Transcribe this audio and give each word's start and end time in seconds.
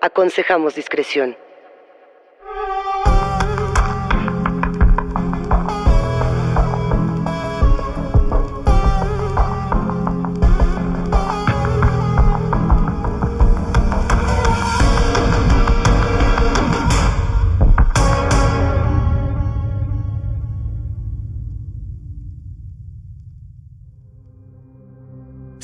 Aconsejamos 0.00 0.74
discreción. 0.74 1.36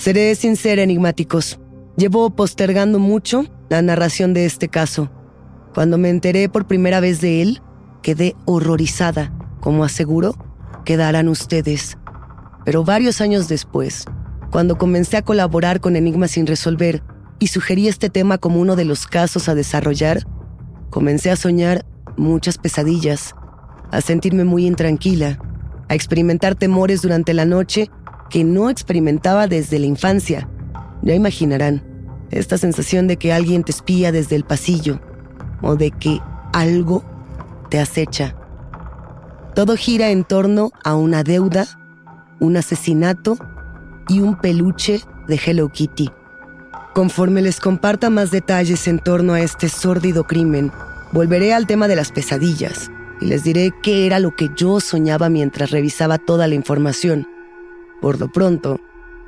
Seré 0.02 0.34
sincera, 0.34 0.82
enigmáticos. 0.82 1.60
Llevo 1.96 2.30
postergando 2.30 2.98
mucho 2.98 3.44
la 3.72 3.80
narración 3.80 4.34
de 4.34 4.44
este 4.44 4.68
caso. 4.68 5.10
Cuando 5.72 5.96
me 5.96 6.10
enteré 6.10 6.50
por 6.50 6.66
primera 6.66 7.00
vez 7.00 7.22
de 7.22 7.40
él, 7.40 7.62
quedé 8.02 8.36
horrorizada. 8.44 9.32
Como 9.60 9.82
aseguro, 9.82 10.36
quedarán 10.84 11.26
ustedes. 11.26 11.96
Pero 12.66 12.84
varios 12.84 13.22
años 13.22 13.48
después, 13.48 14.04
cuando 14.50 14.76
comencé 14.76 15.16
a 15.16 15.22
colaborar 15.22 15.80
con 15.80 15.96
Enigmas 15.96 16.32
sin 16.32 16.46
resolver 16.46 17.02
y 17.38 17.46
sugerí 17.46 17.88
este 17.88 18.10
tema 18.10 18.36
como 18.36 18.60
uno 18.60 18.76
de 18.76 18.84
los 18.84 19.06
casos 19.06 19.48
a 19.48 19.54
desarrollar, 19.54 20.26
comencé 20.90 21.30
a 21.30 21.36
soñar 21.36 21.86
muchas 22.18 22.58
pesadillas, 22.58 23.34
a 23.90 24.02
sentirme 24.02 24.44
muy 24.44 24.66
intranquila, 24.66 25.38
a 25.88 25.94
experimentar 25.94 26.56
temores 26.56 27.00
durante 27.00 27.32
la 27.32 27.46
noche 27.46 27.90
que 28.28 28.44
no 28.44 28.68
experimentaba 28.68 29.46
desde 29.46 29.78
la 29.78 29.86
infancia. 29.86 30.46
Ya 31.00 31.14
imaginarán, 31.14 31.91
esta 32.32 32.58
sensación 32.58 33.06
de 33.06 33.18
que 33.18 33.32
alguien 33.32 33.62
te 33.62 33.70
espía 33.70 34.10
desde 34.10 34.36
el 34.36 34.44
pasillo 34.44 35.00
o 35.60 35.76
de 35.76 35.90
que 35.90 36.20
algo 36.52 37.04
te 37.70 37.78
acecha. 37.78 38.34
Todo 39.54 39.76
gira 39.76 40.10
en 40.10 40.24
torno 40.24 40.72
a 40.82 40.94
una 40.94 41.22
deuda, 41.22 41.66
un 42.40 42.56
asesinato 42.56 43.36
y 44.08 44.20
un 44.20 44.36
peluche 44.36 45.00
de 45.28 45.40
Hello 45.44 45.68
Kitty. 45.68 46.10
Conforme 46.94 47.42
les 47.42 47.60
comparta 47.60 48.10
más 48.10 48.30
detalles 48.30 48.88
en 48.88 48.98
torno 48.98 49.34
a 49.34 49.40
este 49.40 49.68
sórdido 49.68 50.24
crimen, 50.24 50.72
volveré 51.12 51.52
al 51.52 51.66
tema 51.66 51.86
de 51.86 51.96
las 51.96 52.12
pesadillas 52.12 52.90
y 53.20 53.26
les 53.26 53.44
diré 53.44 53.72
qué 53.82 54.06
era 54.06 54.18
lo 54.18 54.34
que 54.34 54.50
yo 54.56 54.80
soñaba 54.80 55.28
mientras 55.28 55.70
revisaba 55.70 56.18
toda 56.18 56.48
la 56.48 56.54
información. 56.54 57.28
Por 58.00 58.18
lo 58.18 58.32
pronto, 58.32 58.80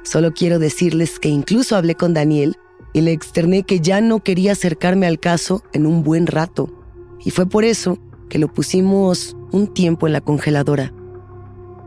solo 0.03 0.33
quiero 0.33 0.59
decirles 0.59 1.19
que 1.21 1.29
incluso 1.29 1.77
hablé 1.77 1.95
con 1.95 2.13
Daniel 2.13 2.57
y 2.95 3.03
le 3.03 3.13
externé 3.13 3.65
que 3.65 3.81
ya 3.81 4.01
no 4.01 4.21
quería 4.21 4.53
acercarme 4.53 5.07
al 5.07 5.21
caso 5.21 5.63
en 5.75 5.85
un 5.85 6.03
buen 6.03 6.27
rato. 6.27 6.71
Y 7.23 7.31
fue 7.31 7.45
por 7.45 7.65
eso 7.65 7.99
que 8.31 8.39
lo 8.39 8.49
pusimos 8.49 9.37
un 9.53 9.67
tiempo 9.67 10.07
en 10.07 10.15
la 10.15 10.23
congeladora. 10.23 10.95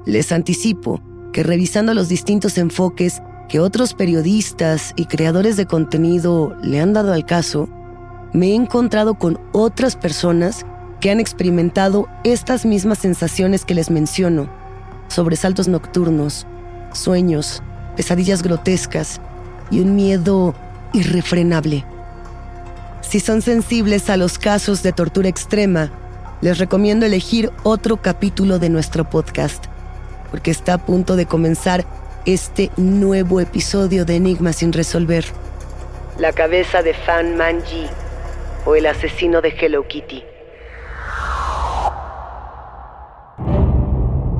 Les 0.06 0.32
anticipo 0.32 1.02
que 1.34 1.44
revisando 1.44 1.94
los 1.94 2.10
distintos 2.10 2.58
enfoques 2.58 3.22
que 3.48 3.60
otros 3.60 3.94
periodistas 3.94 4.94
y 4.98 5.06
creadores 5.06 5.56
de 5.56 5.66
contenido 5.66 6.56
le 6.62 6.82
han 6.82 6.94
dado 6.94 7.14
al 7.14 7.26
caso, 7.26 7.70
me 8.34 8.48
he 8.48 8.56
encontrado 8.56 9.16
con 9.16 9.40
otras 9.54 9.96
personas 9.96 10.66
que 11.00 11.10
han 11.10 11.20
experimentado 11.20 12.08
estas 12.26 12.66
mismas 12.66 12.98
sensaciones 12.98 13.64
que 13.64 13.76
les 13.76 13.90
menciono, 13.90 14.50
sobresaltos 15.08 15.70
nocturnos, 15.70 16.46
sueños, 16.92 17.64
pesadillas 17.96 18.44
grotescas 18.44 19.22
y 19.72 19.80
un 19.80 19.96
miedo 19.96 20.54
irrefrenable. 20.94 21.86
Si 23.02 23.20
son 23.20 23.42
sensibles 23.42 24.10
a 24.10 24.18
los 24.18 24.38
casos 24.38 24.84
de 24.84 24.92
tortura 24.92 25.30
extrema, 25.30 25.92
les 26.42 26.58
recomiendo 26.58 27.06
elegir 27.06 27.52
otro 27.64 27.98
capítulo 27.98 28.60
de 28.60 28.70
nuestro 28.70 29.10
podcast, 29.10 29.66
porque 30.30 30.52
está 30.52 30.74
a 30.74 30.78
punto 30.78 31.16
de 31.16 31.26
comenzar 31.26 31.86
este 32.26 32.70
nuevo 32.78 33.40
episodio 33.40 34.04
de 34.04 34.18
Enigma 34.18 34.52
sin 34.54 34.74
resolver. 34.74 35.26
La 36.20 36.34
cabeza 36.34 36.82
de 36.82 36.94
Fan 36.94 37.38
Manji 37.38 37.88
o 38.66 38.76
el 38.76 38.86
asesino 38.86 39.42
de 39.42 39.50
Hello 39.50 39.88
Kitty. 39.88 40.24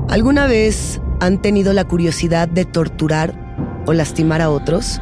¿Alguna 0.08 0.46
vez 0.46 1.00
han 1.20 1.40
tenido 1.40 1.72
la 1.72 1.84
curiosidad 1.84 2.48
de 2.48 2.64
torturar 2.64 3.34
o 3.86 3.92
lastimar 3.92 4.42
a 4.42 4.50
otros? 4.50 5.00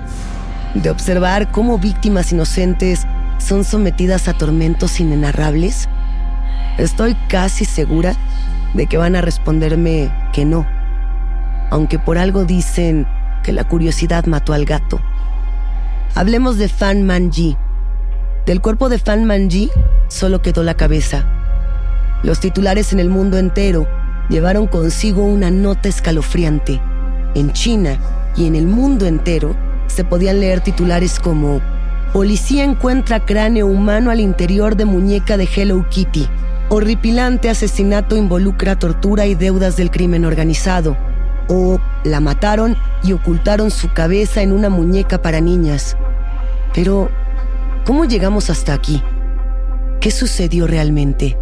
¿De 0.82 0.90
observar 0.90 1.50
cómo 1.50 1.78
víctimas 1.78 2.32
inocentes 2.32 3.06
son 3.38 3.64
sometidas 3.64 4.28
a 4.28 4.34
tormentos 4.34 5.00
inenarrables? 5.00 5.88
Estoy 6.76 7.14
casi 7.28 7.64
segura 7.64 8.14
de 8.74 8.86
que 8.86 8.98
van 8.98 9.16
a 9.16 9.22
responderme 9.22 10.12
que 10.34 10.44
no, 10.44 10.66
aunque 11.70 11.98
por 11.98 12.18
algo 12.18 12.44
dicen 12.44 13.06
que 13.42 13.54
la 13.54 13.64
curiosidad 13.64 14.26
mató 14.26 14.52
al 14.52 14.66
gato. 14.66 15.00
Hablemos 16.14 16.58
de 16.58 16.68
Fan 16.68 17.04
Manji. 17.04 17.56
Del 18.44 18.60
cuerpo 18.60 18.90
de 18.90 18.98
Fan 18.98 19.24
Manji 19.24 19.70
solo 20.08 20.42
quedó 20.42 20.62
la 20.62 20.74
cabeza. 20.74 21.24
Los 22.22 22.38
titulares 22.38 22.92
en 22.92 23.00
el 23.00 23.08
mundo 23.08 23.38
entero 23.38 23.88
llevaron 24.28 24.66
consigo 24.66 25.24
una 25.24 25.50
nota 25.50 25.88
escalofriante. 25.88 26.82
En 27.34 27.54
China 27.54 27.98
y 28.36 28.46
en 28.46 28.54
el 28.54 28.66
mundo 28.66 29.06
entero 29.06 29.56
se 29.96 30.04
podían 30.04 30.40
leer 30.40 30.60
titulares 30.60 31.18
como 31.18 31.62
policía 32.12 32.64
encuentra 32.64 33.24
cráneo 33.24 33.66
humano 33.66 34.10
al 34.10 34.20
interior 34.20 34.76
de 34.76 34.84
muñeca 34.84 35.38
de 35.38 35.48
Hello 35.56 35.86
Kitty. 35.88 36.28
Horripilante 36.68 37.48
asesinato 37.48 38.14
involucra 38.14 38.78
tortura 38.78 39.24
y 39.24 39.34
deudas 39.34 39.78
del 39.78 39.90
crimen 39.90 40.26
organizado. 40.26 40.98
O 41.48 41.80
la 42.04 42.20
mataron 42.20 42.76
y 43.02 43.14
ocultaron 43.14 43.70
su 43.70 43.90
cabeza 43.94 44.42
en 44.42 44.52
una 44.52 44.68
muñeca 44.68 45.22
para 45.22 45.40
niñas. 45.40 45.96
Pero, 46.74 47.08
¿cómo 47.86 48.04
llegamos 48.04 48.50
hasta 48.50 48.74
aquí? 48.74 49.02
¿Qué 50.00 50.10
sucedió 50.10 50.66
realmente? 50.66 51.38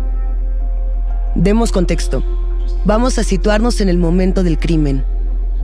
Demos 1.35 1.73
contexto. 1.73 2.23
Vamos 2.85 3.19
a 3.19 3.25
situarnos 3.25 3.81
en 3.81 3.89
el 3.89 3.99
momento 3.99 4.45
del 4.45 4.61
crimen. 4.61 5.05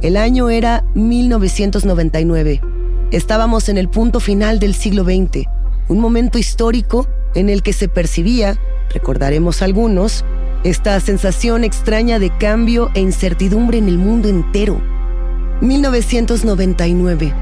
El 0.03 0.17
año 0.17 0.51
era 0.51 0.83
1999. 0.95 2.80
Estábamos 3.11 3.69
en 3.69 3.77
el 3.77 3.89
punto 3.89 4.21
final 4.21 4.61
del 4.61 4.73
siglo 4.73 5.03
XX, 5.03 5.49
un 5.89 5.99
momento 5.99 6.39
histórico 6.39 7.09
en 7.35 7.49
el 7.49 7.65
que 7.65 7.73
se 7.73 7.89
percibía, 7.89 8.57
recordaremos 8.95 9.63
algunos, 9.63 10.25
esta 10.63 11.01
sensación 11.01 11.65
extraña 11.65 12.21
de 12.21 12.31
cambio 12.39 12.89
e 12.95 13.01
incertidumbre 13.01 13.79
en 13.79 13.89
el 13.89 13.99
mundo 13.99 14.29
entero. 14.29 14.81
1999, 15.61 17.35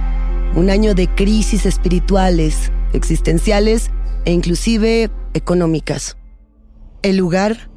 un 0.54 0.70
año 0.70 0.94
de 0.94 1.06
crisis 1.06 1.66
espirituales, 1.66 2.72
existenciales 2.94 3.90
e 4.24 4.32
inclusive 4.32 5.10
económicas. 5.34 6.16
El 7.02 7.18
lugar, 7.18 7.70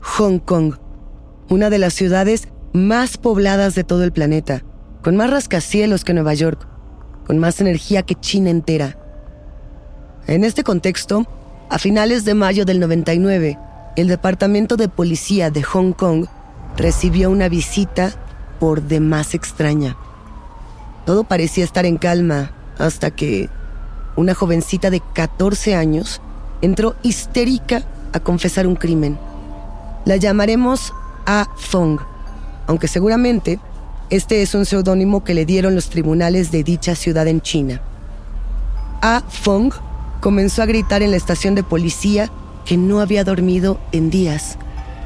Hong 0.00 0.38
Kong, 0.38 0.76
una 1.48 1.70
de 1.70 1.78
las 1.78 1.94
ciudades 1.94 2.46
más 2.72 3.18
pobladas 3.18 3.74
de 3.74 3.82
todo 3.82 4.04
el 4.04 4.12
planeta, 4.12 4.62
con 5.02 5.16
más 5.16 5.28
rascacielos 5.28 6.04
que 6.04 6.14
Nueva 6.14 6.34
York, 6.34 6.75
con 7.26 7.38
más 7.38 7.60
energía 7.60 8.02
que 8.02 8.14
China 8.14 8.50
entera. 8.50 8.96
En 10.26 10.44
este 10.44 10.64
contexto, 10.64 11.26
a 11.68 11.78
finales 11.78 12.24
de 12.24 12.34
mayo 12.34 12.64
del 12.64 12.80
99, 12.80 13.58
el 13.96 14.08
Departamento 14.08 14.76
de 14.76 14.88
Policía 14.88 15.50
de 15.50 15.62
Hong 15.62 15.92
Kong 15.92 16.26
recibió 16.76 17.30
una 17.30 17.48
visita 17.48 18.12
por 18.60 18.82
demás 18.82 19.34
extraña. 19.34 19.96
Todo 21.04 21.24
parecía 21.24 21.64
estar 21.64 21.86
en 21.86 21.96
calma 21.96 22.52
hasta 22.78 23.10
que 23.10 23.48
una 24.16 24.34
jovencita 24.34 24.90
de 24.90 25.00
14 25.14 25.74
años 25.74 26.20
entró 26.62 26.94
histérica 27.02 27.82
a 28.12 28.20
confesar 28.20 28.66
un 28.66 28.76
crimen. 28.76 29.18
La 30.04 30.16
llamaremos 30.16 30.92
A 31.26 31.48
Fong, 31.56 32.00
aunque 32.66 32.88
seguramente 32.88 33.60
este 34.08 34.42
es 34.42 34.54
un 34.54 34.66
seudónimo 34.66 35.24
que 35.24 35.34
le 35.34 35.44
dieron 35.44 35.74
los 35.74 35.90
tribunales 35.90 36.52
de 36.52 36.62
dicha 36.62 36.94
ciudad 36.94 37.26
en 37.26 37.40
China. 37.40 37.80
A 39.02 39.22
Fong 39.28 39.72
comenzó 40.20 40.62
a 40.62 40.66
gritar 40.66 41.02
en 41.02 41.10
la 41.10 41.16
estación 41.16 41.54
de 41.54 41.64
policía 41.64 42.30
que 42.64 42.76
no 42.76 43.00
había 43.00 43.24
dormido 43.24 43.80
en 43.92 44.10
días, 44.10 44.58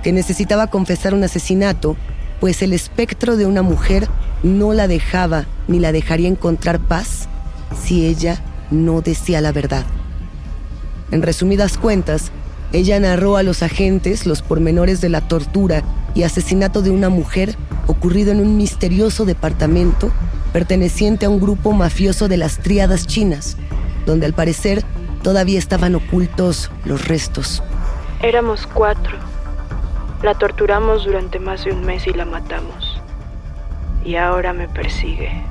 que 0.03 0.13
necesitaba 0.13 0.67
confesar 0.67 1.15
un 1.15 1.25
asesinato, 1.25 1.97
pues 2.41 2.63
el 2.63 2.73
espectro 2.73 3.37
de 3.37 3.47
una 3.47 3.63
mujer 3.63 4.09
no 4.43 4.73
la 4.73 4.87
dejaba 4.87 5.47
ni 5.67 5.79
la 5.79 5.93
dejaría 5.93 6.29
encontrar 6.29 6.79
paz 6.79 7.29
si 7.83 8.07
ella 8.07 8.43
no 8.71 9.01
decía 9.01 9.41
la 9.41 9.53
verdad. 9.53 9.85
En 11.11 11.23
resumidas 11.23 11.77
cuentas, 11.77 12.33
ella 12.73 13.01
narró 13.01 13.37
a 13.37 13.43
los 13.43 13.63
agentes 13.63 14.27
los 14.27 14.43
pormenores 14.43 15.01
de 15.01 15.09
la 15.09 15.21
tortura 15.21 15.83
y 16.15 16.23
asesinato 16.23 16.83
de 16.83 16.91
una 16.91 17.09
mujer 17.09 17.57
ocurrido 17.87 18.31
en 18.31 18.41
un 18.41 18.57
misterioso 18.57 19.25
departamento 19.25 20.13
perteneciente 20.53 21.27
a 21.27 21.31
un 21.31 21.41
grupo 21.41 21.73
mafioso 21.73 22.29
de 22.29 22.37
las 22.37 22.59
tríadas 22.59 23.07
chinas, 23.07 23.57
donde 24.07 24.27
al 24.27 24.35
parecer 24.35 24.85
todavía 25.23 25.59
estaban 25.59 25.95
ocultos 25.95 26.71
los 26.85 27.07
restos. 27.07 27.63
Éramos 28.23 28.67
cuatro. 28.67 29.19
La 30.23 30.35
torturamos 30.35 31.05
durante 31.05 31.39
más 31.39 31.65
de 31.65 31.73
un 31.73 31.85
mes 31.85 32.07
y 32.07 32.13
la 32.13 32.25
matamos. 32.25 33.01
Y 34.05 34.17
ahora 34.17 34.53
me 34.53 34.69
persigue. 34.69 35.43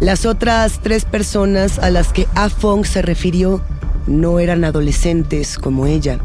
Las 0.00 0.24
otras 0.24 0.80
tres 0.80 1.04
personas 1.04 1.78
a 1.78 1.90
las 1.90 2.12
que 2.12 2.26
A 2.34 2.48
Fong 2.48 2.86
se 2.86 3.02
refirió 3.02 3.60
no 4.06 4.38
eran 4.38 4.64
adolescentes 4.64 5.58
como 5.58 5.86
ella. 5.86 6.18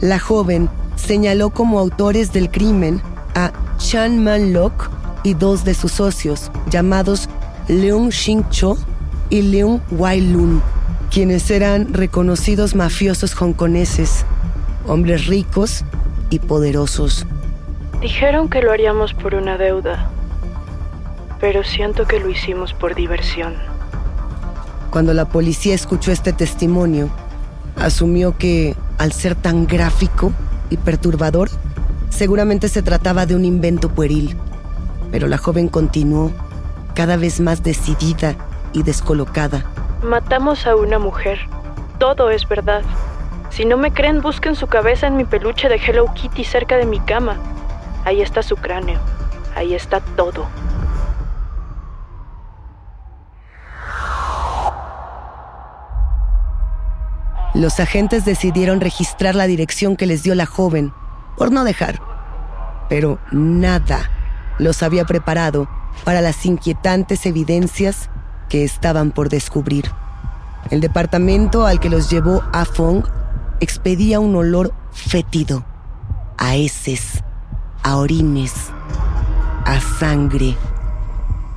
La 0.00 0.18
joven 0.18 0.68
señaló 0.96 1.50
como 1.50 1.78
autores 1.78 2.32
del 2.32 2.50
crimen 2.50 3.00
a 3.34 3.52
Chan 3.78 4.22
Man 4.22 4.52
Lok 4.52 4.90
y 5.22 5.34
dos 5.34 5.64
de 5.64 5.74
sus 5.74 5.92
socios, 5.92 6.50
llamados 6.70 7.28
Leung 7.68 8.10
Xing 8.10 8.48
Cho 8.50 8.76
y 9.30 9.42
Leung 9.42 9.80
Wai 9.92 10.20
Lun, 10.20 10.62
quienes 11.10 11.50
eran 11.50 11.92
reconocidos 11.94 12.74
mafiosos 12.74 13.34
hongkoneses, 13.40 14.24
hombres 14.86 15.26
ricos 15.26 15.84
y 16.30 16.38
poderosos. 16.38 17.26
Dijeron 18.00 18.48
que 18.48 18.62
lo 18.62 18.72
haríamos 18.72 19.14
por 19.14 19.34
una 19.34 19.56
deuda, 19.56 20.10
pero 21.40 21.62
siento 21.62 22.06
que 22.06 22.18
lo 22.18 22.28
hicimos 22.28 22.72
por 22.72 22.94
diversión. 22.94 23.71
Cuando 24.92 25.14
la 25.14 25.24
policía 25.24 25.74
escuchó 25.74 26.12
este 26.12 26.34
testimonio, 26.34 27.08
asumió 27.76 28.36
que, 28.36 28.76
al 28.98 29.12
ser 29.12 29.34
tan 29.34 29.66
gráfico 29.66 30.32
y 30.68 30.76
perturbador, 30.76 31.48
seguramente 32.10 32.68
se 32.68 32.82
trataba 32.82 33.24
de 33.24 33.34
un 33.34 33.46
invento 33.46 33.88
pueril. 33.88 34.36
Pero 35.10 35.28
la 35.28 35.38
joven 35.38 35.68
continuó, 35.68 36.30
cada 36.94 37.16
vez 37.16 37.40
más 37.40 37.62
decidida 37.62 38.36
y 38.74 38.82
descolocada. 38.82 39.64
Matamos 40.02 40.66
a 40.66 40.76
una 40.76 40.98
mujer. 40.98 41.38
Todo 41.98 42.28
es 42.28 42.46
verdad. 42.46 42.82
Si 43.48 43.64
no 43.64 43.78
me 43.78 43.94
creen, 43.94 44.20
busquen 44.20 44.54
su 44.54 44.66
cabeza 44.66 45.06
en 45.06 45.16
mi 45.16 45.24
peluche 45.24 45.70
de 45.70 45.76
Hello 45.76 46.04
Kitty 46.12 46.44
cerca 46.44 46.76
de 46.76 46.84
mi 46.84 47.00
cama. 47.00 47.38
Ahí 48.04 48.20
está 48.20 48.42
su 48.42 48.56
cráneo. 48.56 49.00
Ahí 49.56 49.72
está 49.72 50.00
todo. 50.00 50.46
Los 57.54 57.80
agentes 57.80 58.24
decidieron 58.24 58.80
registrar 58.80 59.34
la 59.34 59.46
dirección 59.46 59.96
que 59.96 60.06
les 60.06 60.22
dio 60.22 60.34
la 60.34 60.46
joven, 60.46 60.92
por 61.36 61.52
no 61.52 61.64
dejar. 61.64 62.00
Pero 62.88 63.18
nada 63.30 64.10
los 64.58 64.82
había 64.82 65.04
preparado 65.04 65.68
para 66.04 66.20
las 66.22 66.46
inquietantes 66.46 67.26
evidencias 67.26 68.08
que 68.48 68.64
estaban 68.64 69.10
por 69.10 69.28
descubrir. 69.28 69.90
El 70.70 70.80
departamento 70.80 71.66
al 71.66 71.80
que 71.80 71.90
los 71.90 72.08
llevó 72.10 72.42
a 72.52 72.64
Fong 72.64 73.04
expedía 73.60 74.18
un 74.20 74.34
olor 74.34 74.72
fétido, 74.92 75.64
a 76.38 76.54
heces, 76.54 77.22
a 77.82 77.96
orines, 77.96 78.52
a 79.66 79.80
sangre. 79.98 80.56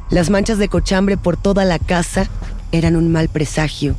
Las 0.10 0.30
manchas 0.30 0.58
de 0.58 0.70
cochambre 0.70 1.18
por 1.18 1.38
toda 1.38 1.66
la 1.66 1.80
casa 1.80 2.28
eran 2.72 2.96
un 2.96 3.12
mal 3.12 3.30
presagio. 3.30 3.96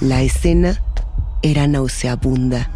La 0.00 0.22
escena 0.22 0.82
era 1.46 1.68
nauseabunda. 1.68 2.70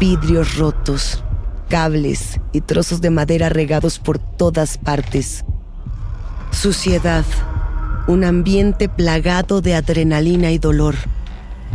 Vidrios 0.00 0.56
rotos, 0.56 1.22
cables 1.68 2.40
y 2.52 2.62
trozos 2.62 3.02
de 3.02 3.10
madera 3.10 3.50
regados 3.50 3.98
por 3.98 4.18
todas 4.18 4.78
partes. 4.78 5.44
Suciedad, 6.50 7.24
un 8.06 8.24
ambiente 8.24 8.88
plagado 8.88 9.60
de 9.60 9.74
adrenalina 9.74 10.52
y 10.52 10.58
dolor. 10.58 10.94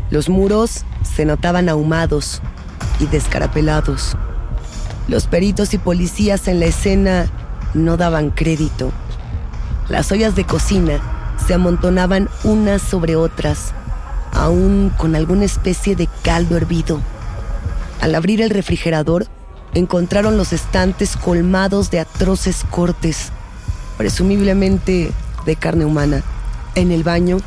Los 0.09 0.27
muros 0.27 0.85
se 1.03 1.25
notaban 1.25 1.69
ahumados 1.69 2.41
y 2.99 3.05
descarapelados. 3.05 4.17
Los 5.07 5.27
peritos 5.27 5.75
y 5.75 5.77
policías 5.77 6.47
en 6.47 6.59
la 6.59 6.65
escena 6.65 7.27
no 7.75 7.95
daban 7.95 8.31
crédito. 8.31 8.91
Las 9.87 10.11
ollas 10.11 10.35
de 10.35 10.45
cocina 10.45 10.99
se 11.45 11.53
amontonaban 11.53 12.27
unas 12.43 12.81
sobre 12.81 13.15
otras 13.15 13.73
aún 14.33 14.91
con 14.97 15.15
alguna 15.15 15.45
especie 15.45 15.95
de 15.95 16.07
caldo 16.23 16.57
hervido. 16.57 16.99
Al 18.01 18.15
abrir 18.15 18.41
el 18.41 18.49
refrigerador, 18.49 19.27
encontraron 19.73 20.37
los 20.37 20.53
estantes 20.53 21.17
colmados 21.17 21.91
de 21.91 21.99
atroces 21.99 22.63
cortes, 22.69 23.31
presumiblemente 23.97 25.11
de 25.45 25.55
carne 25.55 25.85
humana. 25.85 26.23
En 26.75 26.91
el 26.91 27.03
baño, 27.03 27.37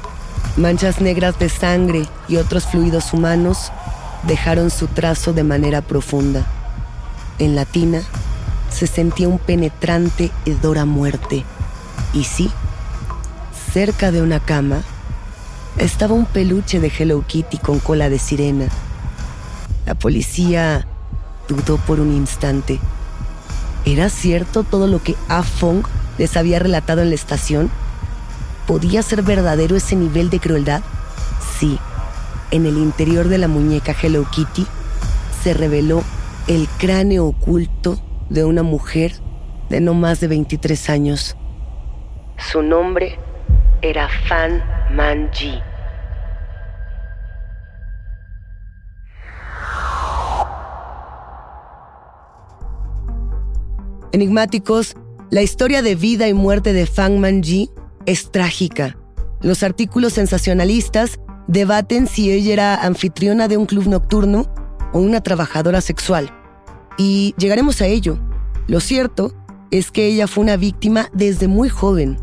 manchas 0.56 1.00
negras 1.00 1.38
de 1.38 1.48
sangre 1.48 2.06
y 2.28 2.36
otros 2.36 2.66
fluidos 2.66 3.12
humanos 3.12 3.72
dejaron 4.24 4.70
su 4.70 4.86
trazo 4.86 5.32
de 5.32 5.44
manera 5.44 5.80
profunda. 5.80 6.46
En 7.38 7.56
la 7.56 7.64
tina 7.64 8.02
se 8.70 8.86
sentía 8.86 9.28
un 9.28 9.38
penetrante 9.38 10.30
hedor 10.46 10.78
a 10.78 10.84
muerte. 10.84 11.44
Y 12.12 12.24
sí, 12.24 12.50
cerca 13.72 14.12
de 14.12 14.22
una 14.22 14.40
cama, 14.40 14.82
estaba 15.78 16.14
un 16.14 16.26
peluche 16.26 16.80
de 16.80 16.92
Hello 16.96 17.24
Kitty 17.26 17.58
con 17.58 17.78
cola 17.78 18.08
de 18.08 18.18
sirena. 18.18 18.66
La 19.86 19.94
policía 19.94 20.86
dudó 21.48 21.76
por 21.78 22.00
un 22.00 22.12
instante. 22.12 22.78
¿Era 23.84 24.08
cierto 24.10 24.62
todo 24.62 24.86
lo 24.86 25.02
que 25.02 25.16
A 25.28 25.42
Fong 25.42 25.84
les 26.18 26.36
había 26.36 26.58
relatado 26.58 27.02
en 27.02 27.08
la 27.08 27.14
estación? 27.14 27.70
¿Podía 28.66 29.02
ser 29.02 29.22
verdadero 29.22 29.76
ese 29.76 29.96
nivel 29.96 30.30
de 30.30 30.38
crueldad? 30.38 30.82
Sí. 31.58 31.78
En 32.50 32.66
el 32.66 32.76
interior 32.76 33.28
de 33.28 33.38
la 33.38 33.48
muñeca 33.48 33.96
Hello 34.00 34.24
Kitty 34.30 34.66
se 35.42 35.54
reveló 35.54 36.02
el 36.46 36.68
cráneo 36.78 37.26
oculto 37.26 37.98
de 38.28 38.44
una 38.44 38.62
mujer 38.62 39.14
de 39.68 39.80
no 39.80 39.94
más 39.94 40.20
de 40.20 40.28
23 40.28 40.90
años. 40.90 41.36
Su 42.36 42.62
nombre 42.62 43.18
era 43.80 44.08
Fan 44.28 44.62
Manji. 44.92 45.58
Enigmáticos, 54.12 54.94
la 55.30 55.40
historia 55.40 55.80
de 55.80 55.94
vida 55.94 56.28
y 56.28 56.34
muerte 56.34 56.74
de 56.74 56.84
Fang 56.84 57.18
Manji 57.18 57.70
es 58.04 58.30
trágica. 58.30 58.98
Los 59.40 59.62
artículos 59.62 60.12
sensacionalistas 60.12 61.18
debaten 61.46 62.06
si 62.06 62.30
ella 62.30 62.52
era 62.52 62.74
anfitriona 62.74 63.48
de 63.48 63.56
un 63.56 63.64
club 63.64 63.86
nocturno 63.88 64.52
o 64.92 64.98
una 64.98 65.22
trabajadora 65.22 65.80
sexual. 65.80 66.30
Y 66.98 67.34
llegaremos 67.38 67.80
a 67.80 67.86
ello. 67.86 68.18
Lo 68.66 68.80
cierto 68.80 69.32
es 69.70 69.90
que 69.90 70.06
ella 70.06 70.26
fue 70.26 70.44
una 70.44 70.58
víctima 70.58 71.08
desde 71.14 71.48
muy 71.48 71.70
joven. 71.70 72.18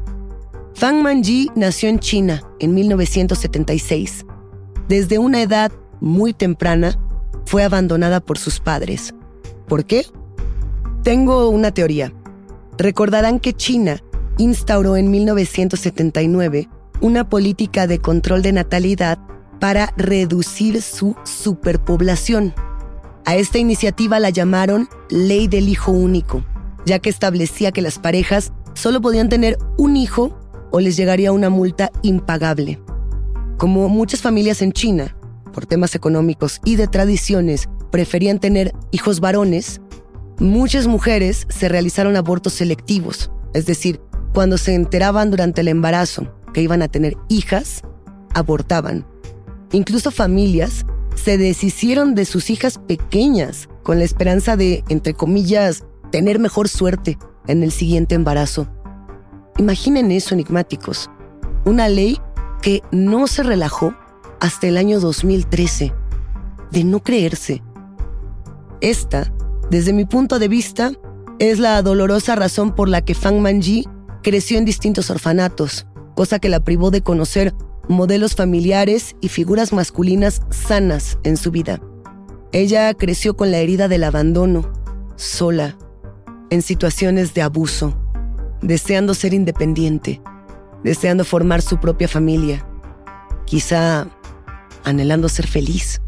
Fang 0.79 1.01
Manji 1.01 1.51
nació 1.55 1.89
en 1.89 1.99
China 1.99 2.41
en 2.61 2.73
1976. 2.73 4.25
Desde 4.87 5.17
una 5.19 5.41
edad 5.41 5.73
muy 5.99 6.31
temprana, 6.31 6.97
fue 7.45 7.65
abandonada 7.65 8.21
por 8.21 8.37
sus 8.37 8.61
padres. 8.61 9.13
¿Por 9.67 9.83
qué? 9.83 10.05
Tengo 11.03 11.49
una 11.49 11.73
teoría. 11.73 12.13
Recordarán 12.77 13.41
que 13.41 13.51
China 13.51 14.01
instauró 14.37 14.95
en 14.95 15.11
1979 15.11 16.69
una 17.01 17.27
política 17.27 17.85
de 17.85 17.99
control 17.99 18.41
de 18.41 18.53
natalidad 18.53 19.19
para 19.59 19.93
reducir 19.97 20.81
su 20.81 21.13
superpoblación. 21.25 22.53
A 23.25 23.35
esta 23.35 23.57
iniciativa 23.57 24.17
la 24.17 24.29
llamaron 24.29 24.87
Ley 25.09 25.49
del 25.49 25.67
Hijo 25.67 25.91
Único, 25.91 26.45
ya 26.85 26.99
que 26.99 27.09
establecía 27.09 27.73
que 27.73 27.81
las 27.81 27.99
parejas 27.99 28.53
solo 28.75 29.01
podían 29.01 29.27
tener 29.27 29.57
un 29.75 29.97
hijo 29.97 30.38
o 30.71 30.79
les 30.79 30.97
llegaría 30.97 31.31
una 31.31 31.49
multa 31.49 31.91
impagable. 32.01 32.79
Como 33.57 33.89
muchas 33.89 34.21
familias 34.21 34.61
en 34.61 34.71
China, 34.71 35.15
por 35.53 35.65
temas 35.65 35.95
económicos 35.95 36.61
y 36.63 36.75
de 36.75 36.87
tradiciones, 36.87 37.69
preferían 37.91 38.39
tener 38.39 38.73
hijos 38.91 39.19
varones, 39.19 39.81
muchas 40.39 40.87
mujeres 40.87 41.45
se 41.49 41.69
realizaron 41.69 42.15
abortos 42.15 42.53
selectivos, 42.53 43.31
es 43.53 43.65
decir, 43.65 43.99
cuando 44.33 44.57
se 44.57 44.73
enteraban 44.75 45.31
durante 45.31 45.61
el 45.61 45.67
embarazo 45.67 46.33
que 46.53 46.61
iban 46.61 46.81
a 46.81 46.87
tener 46.87 47.17
hijas, 47.27 47.81
abortaban. 48.33 49.05
Incluso 49.71 50.11
familias 50.11 50.85
se 51.15 51.37
deshicieron 51.37 52.15
de 52.15 52.25
sus 52.25 52.49
hijas 52.49 52.77
pequeñas 52.77 53.69
con 53.83 53.99
la 53.99 54.05
esperanza 54.05 54.55
de, 54.55 54.83
entre 54.89 55.13
comillas, 55.13 55.83
tener 56.11 56.39
mejor 56.39 56.69
suerte 56.69 57.17
en 57.47 57.63
el 57.63 57.71
siguiente 57.71 58.15
embarazo. 58.15 58.67
Imaginen 59.59 60.09
eso, 60.11 60.33
enigmáticos. 60.33 61.09
Una 61.65 61.89
ley 61.89 62.17
que 62.61 62.81
no 62.91 63.27
se 63.27 63.43
relajó 63.43 63.93
hasta 64.39 64.67
el 64.67 64.77
año 64.77 65.01
2013. 65.01 65.93
De 66.71 66.83
no 66.85 67.03
creerse. 67.03 67.61
Esta, 68.79 69.33
desde 69.69 69.91
mi 69.91 70.05
punto 70.05 70.39
de 70.39 70.47
vista, 70.47 70.93
es 71.39 71.59
la 71.59 71.81
dolorosa 71.81 72.35
razón 72.35 72.73
por 72.73 72.87
la 72.87 73.03
que 73.03 73.13
Fang 73.13 73.41
Manji 73.41 73.85
creció 74.23 74.57
en 74.57 74.63
distintos 74.63 75.09
orfanatos, 75.09 75.85
cosa 76.15 76.39
que 76.39 76.47
la 76.47 76.63
privó 76.63 76.89
de 76.89 77.01
conocer 77.01 77.53
modelos 77.89 78.35
familiares 78.35 79.17
y 79.19 79.27
figuras 79.27 79.73
masculinas 79.73 80.41
sanas 80.51 81.17
en 81.23 81.35
su 81.35 81.51
vida. 81.51 81.81
Ella 82.53 82.93
creció 82.93 83.35
con 83.35 83.51
la 83.51 83.57
herida 83.57 83.89
del 83.89 84.05
abandono, 84.05 84.71
sola, 85.17 85.77
en 86.49 86.61
situaciones 86.61 87.33
de 87.33 87.41
abuso, 87.41 87.93
deseando 88.61 89.13
ser 89.13 89.33
independiente, 89.33 90.21
deseando 90.83 91.23
formar 91.25 91.61
su 91.61 91.79
propia 91.79 92.07
familia, 92.07 92.65
quizá 93.45 94.07
anhelando 94.83 95.29
ser 95.29 95.47
feliz. 95.47 96.01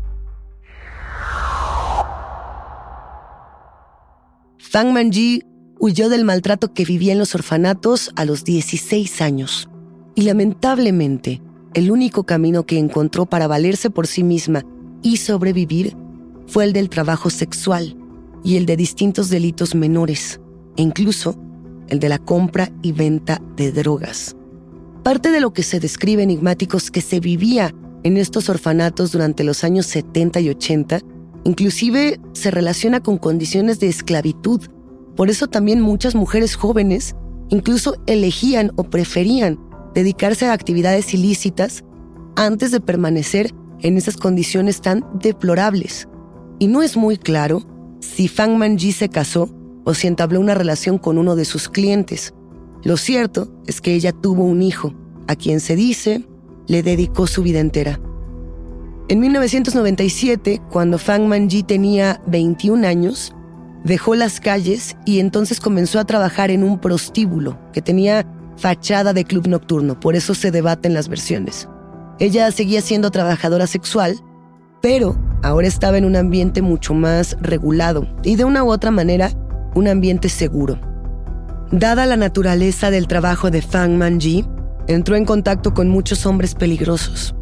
Fang 4.58 4.94
Manji 4.94 5.44
huyó 5.80 6.10
del 6.10 6.24
maltrato 6.24 6.74
que 6.74 6.86
vivía 6.86 7.12
en 7.12 7.20
los 7.20 7.36
orfanatos 7.36 8.12
a 8.16 8.24
los 8.24 8.44
16 8.46 9.22
años. 9.22 9.70
Y 10.16 10.22
lamentablemente, 10.22 11.42
el 11.74 11.92
único 11.92 12.24
camino 12.24 12.66
que 12.66 12.78
encontró 12.78 13.26
para 13.26 13.48
valerse 13.48 13.90
por 13.90 14.08
sí 14.08 14.24
misma 14.24 14.64
y 15.02 15.18
sobrevivir 15.18 15.98
fue 16.48 16.66
el 16.66 16.74
del 16.74 16.90
trabajo 16.90 17.30
sexual 17.30 17.98
y 18.44 18.58
el 18.58 18.66
de 18.66 18.78
distintos 18.78 19.30
delitos 19.30 19.74
menores, 19.76 20.40
e 20.78 20.82
incluso 20.84 21.36
el 21.92 22.00
de 22.00 22.10
la 22.10 22.18
compra 22.18 22.72
y 22.82 22.92
venta 22.92 23.40
de 23.56 23.72
drogas. 23.72 24.36
Parte 25.04 25.30
de 25.30 25.40
lo 25.40 25.54
que 25.54 25.62
se 25.62 25.80
describe 25.80 26.24
enigmáticos 26.24 26.90
que 26.90 27.02
se 27.02 27.20
vivía 27.20 27.76
en 28.02 28.18
estos 28.18 28.50
orfanatos 28.50 29.12
durante 29.12 29.44
los 29.44 29.64
años 29.64 29.86
70 29.86 30.40
y 30.40 30.50
80, 30.50 31.02
inclusive 31.44 32.20
se 32.34 32.50
relaciona 32.50 33.02
con 33.02 33.20
condiciones 33.20 33.80
de 33.80 33.88
esclavitud 33.88 34.62
por 35.16 35.30
eso 35.30 35.48
también 35.48 35.82
muchas 35.82 36.16
mujeres 36.16 36.56
jóvenes 36.56 37.16
incluso 37.50 37.96
elegían 38.08 38.72
o 38.76 38.84
preferían 38.84 39.60
dedicarse 39.94 40.48
a 40.48 40.54
actividades 40.54 41.14
ilícitas 41.14 41.84
antes 42.36 42.72
de 42.72 42.80
permanecer 42.80 43.54
en 43.82 43.98
esas 43.98 44.16
condiciones 44.16 44.80
tan 44.80 45.06
deplorables. 45.20 46.08
Y 46.60 46.68
no 46.68 46.82
es 46.82 46.96
muy 46.96 47.18
claro 47.18 47.62
si 48.00 48.28
Fang 48.28 48.58
Manji 48.58 48.94
se 48.94 49.10
casó 49.10 49.50
o 49.84 49.94
si 49.94 50.08
entabló 50.08 50.40
una 50.40 50.54
relación 50.54 50.98
con 50.98 51.18
uno 51.18 51.36
de 51.36 51.46
sus 51.46 51.70
clientes. 51.70 52.34
Lo 52.84 52.98
cierto 52.98 53.52
es 53.68 53.82
que 53.82 53.94
ella 53.94 54.12
tuvo 54.12 54.44
un 54.44 54.62
hijo, 54.62 54.94
a 55.28 55.36
quien 55.36 55.60
se 55.60 55.76
dice 55.76 56.28
le 56.68 56.84
dedicó 56.84 57.28
su 57.28 57.44
vida 57.44 57.60
entera. 57.60 58.00
En 59.10 59.20
1997, 59.20 60.62
cuando 60.70 60.98
Fang 60.98 61.28
Manji 61.28 61.64
tenía 61.64 62.22
21 62.28 62.88
años, 62.88 63.34
Dejó 63.84 64.14
las 64.14 64.40
calles 64.40 64.96
y 65.06 65.20
entonces 65.20 65.60
comenzó 65.60 66.00
a 66.00 66.06
trabajar 66.06 66.52
en 66.52 66.64
un 66.64 66.80
prostíbulo 66.80 67.58
que 67.74 67.82
tenía 67.82 68.28
fachada 68.58 69.12
de 69.12 69.26
club 69.26 69.48
nocturno, 69.48 70.00
por 70.00 70.16
eso 70.16 70.36
se 70.36 70.52
debaten 70.52 70.94
las 70.94 71.08
versiones. 71.08 71.68
Ella 72.20 72.52
seguía 72.52 72.82
siendo 72.82 73.10
trabajadora 73.10 73.66
sexual, 73.66 74.20
pero 74.84 75.18
ahora 75.42 75.68
estaba 75.68 75.98
en 75.98 76.06
un 76.06 76.16
ambiente 76.16 76.62
mucho 76.62 76.94
más 76.94 77.36
regulado 77.42 78.08
y 78.24 78.36
de 78.36 78.46
una 78.46 78.64
u 78.64 78.72
otra 78.72 78.92
manera 78.92 79.32
un 79.76 79.88
ambiente 79.88 80.30
seguro. 80.30 80.80
Dada 81.72 82.06
la 82.06 82.18
naturaleza 82.18 82.92
del 82.92 83.08
trabajo 83.08 83.52
de 83.52 83.62
Fang 83.62 83.98
Manji, 83.98 84.46
entró 84.88 85.16
en 85.16 85.26
contacto 85.26 85.74
con 85.74 85.90
muchos 85.90 86.26
hombres 86.26 86.56
peligrosos. 86.56 87.36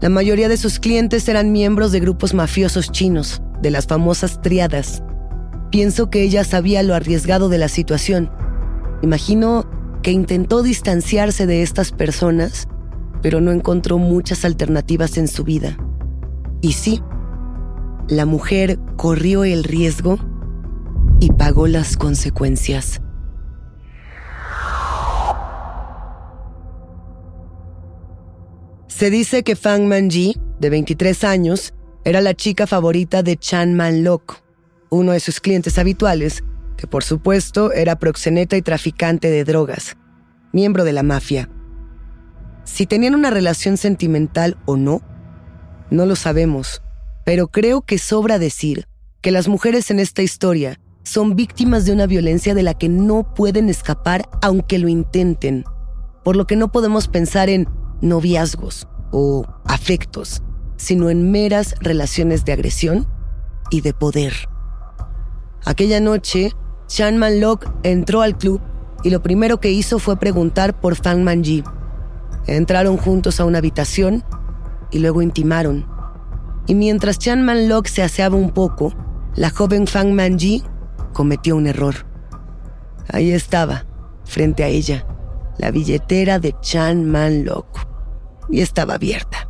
La 0.00 0.08
mayoría 0.08 0.48
de 0.48 0.56
sus 0.56 0.78
clientes 0.78 1.28
eran 1.28 1.52
miembros 1.52 1.92
de 1.92 2.00
grupos 2.00 2.34
mafiosos 2.34 2.90
chinos, 2.90 3.42
de 3.62 3.70
las 3.70 3.86
famosas 3.86 4.40
triadas, 4.42 5.02
Pienso 5.74 6.08
que 6.08 6.22
ella 6.22 6.44
sabía 6.44 6.84
lo 6.84 6.94
arriesgado 6.94 7.48
de 7.48 7.58
la 7.58 7.66
situación. 7.66 8.30
Imagino 9.02 9.68
que 10.04 10.12
intentó 10.12 10.62
distanciarse 10.62 11.46
de 11.46 11.62
estas 11.62 11.90
personas, 11.90 12.68
pero 13.22 13.40
no 13.40 13.50
encontró 13.50 13.98
muchas 13.98 14.44
alternativas 14.44 15.18
en 15.18 15.26
su 15.26 15.42
vida. 15.42 15.76
Y 16.60 16.74
sí, 16.74 17.02
la 18.06 18.24
mujer 18.24 18.78
corrió 18.94 19.42
el 19.42 19.64
riesgo 19.64 20.16
y 21.24 21.30
pagó 21.30 21.66
las 21.68 21.96
consecuencias. 21.96 23.00
Se 28.88 29.08
dice 29.08 29.42
que 29.42 29.56
Fang 29.56 29.86
Manji, 29.86 30.36
de 30.60 30.68
23 30.68 31.24
años, 31.24 31.72
era 32.04 32.20
la 32.20 32.34
chica 32.34 32.66
favorita 32.66 33.22
de 33.22 33.38
Chan 33.38 33.74
Man 33.74 34.04
Lok, 34.04 34.42
uno 34.90 35.12
de 35.12 35.20
sus 35.20 35.40
clientes 35.40 35.78
habituales, 35.78 36.44
que 36.76 36.86
por 36.86 37.02
supuesto 37.02 37.72
era 37.72 37.98
proxeneta 37.98 38.58
y 38.58 38.62
traficante 38.62 39.30
de 39.30 39.44
drogas, 39.44 39.96
miembro 40.52 40.84
de 40.84 40.92
la 40.92 41.02
mafia. 41.02 41.48
Si 42.64 42.84
tenían 42.84 43.14
una 43.14 43.30
relación 43.30 43.78
sentimental 43.78 44.58
o 44.66 44.76
no, 44.76 45.00
no 45.90 46.04
lo 46.04 46.16
sabemos, 46.16 46.82
pero 47.24 47.48
creo 47.48 47.80
que 47.80 47.96
sobra 47.96 48.38
decir 48.38 48.86
que 49.22 49.30
las 49.30 49.48
mujeres 49.48 49.90
en 49.90 50.00
esta 50.00 50.20
historia 50.20 50.78
son 51.04 51.36
víctimas 51.36 51.84
de 51.84 51.92
una 51.92 52.06
violencia 52.06 52.54
de 52.54 52.62
la 52.62 52.74
que 52.74 52.88
no 52.88 53.34
pueden 53.34 53.68
escapar 53.68 54.28
aunque 54.42 54.78
lo 54.78 54.88
intenten, 54.88 55.64
por 56.24 56.34
lo 56.34 56.46
que 56.46 56.56
no 56.56 56.72
podemos 56.72 57.08
pensar 57.08 57.50
en 57.50 57.68
noviazgos 58.00 58.88
o 59.12 59.46
afectos, 59.66 60.42
sino 60.76 61.10
en 61.10 61.30
meras 61.30 61.74
relaciones 61.80 62.44
de 62.44 62.52
agresión 62.52 63.06
y 63.70 63.82
de 63.82 63.92
poder. 63.92 64.32
Aquella 65.64 66.00
noche, 66.00 66.52
Chan 66.88 67.18
Man 67.18 67.40
Lok 67.40 67.70
entró 67.82 68.22
al 68.22 68.36
club 68.36 68.60
y 69.02 69.10
lo 69.10 69.22
primero 69.22 69.60
que 69.60 69.70
hizo 69.70 69.98
fue 69.98 70.16
preguntar 70.16 70.80
por 70.80 70.96
Fang 70.96 71.22
Manji. 71.22 71.62
Entraron 72.46 72.96
juntos 72.96 73.40
a 73.40 73.44
una 73.44 73.58
habitación 73.58 74.24
y 74.90 74.98
luego 74.98 75.22
intimaron. 75.22 75.86
Y 76.66 76.74
mientras 76.74 77.18
Chan 77.18 77.42
Man 77.42 77.68
Lok 77.68 77.86
se 77.86 78.02
aseaba 78.02 78.36
un 78.36 78.50
poco, 78.50 78.94
la 79.34 79.50
joven 79.50 79.86
Fang 79.86 80.12
Manji 80.12 80.64
cometió 81.14 81.56
un 81.56 81.66
error. 81.66 81.94
Ahí 83.10 83.32
estaba, 83.32 83.86
frente 84.24 84.64
a 84.64 84.68
ella, 84.68 85.06
la 85.56 85.70
billetera 85.70 86.38
de 86.38 86.54
Chan 86.60 87.06
Man 87.10 87.46
Lok. 87.46 87.66
Y 88.50 88.60
estaba 88.60 88.94
abierta. 88.94 89.48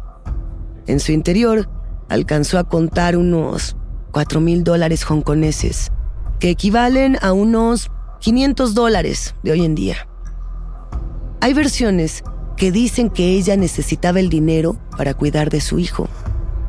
En 0.86 1.00
su 1.00 1.10
interior 1.10 1.68
alcanzó 2.08 2.60
a 2.60 2.64
contar 2.64 3.16
unos 3.16 3.76
4 4.12 4.40
mil 4.40 4.62
dólares 4.62 5.04
hongkoneses, 5.10 5.90
que 6.38 6.50
equivalen 6.50 7.18
a 7.20 7.32
unos 7.32 7.90
500 8.20 8.74
dólares 8.74 9.34
de 9.42 9.52
hoy 9.52 9.64
en 9.64 9.74
día. 9.74 10.08
Hay 11.40 11.52
versiones 11.52 12.22
que 12.56 12.70
dicen 12.70 13.10
que 13.10 13.32
ella 13.32 13.56
necesitaba 13.56 14.20
el 14.20 14.28
dinero 14.28 14.76
para 14.96 15.14
cuidar 15.14 15.50
de 15.50 15.60
su 15.60 15.78
hijo, 15.78 16.08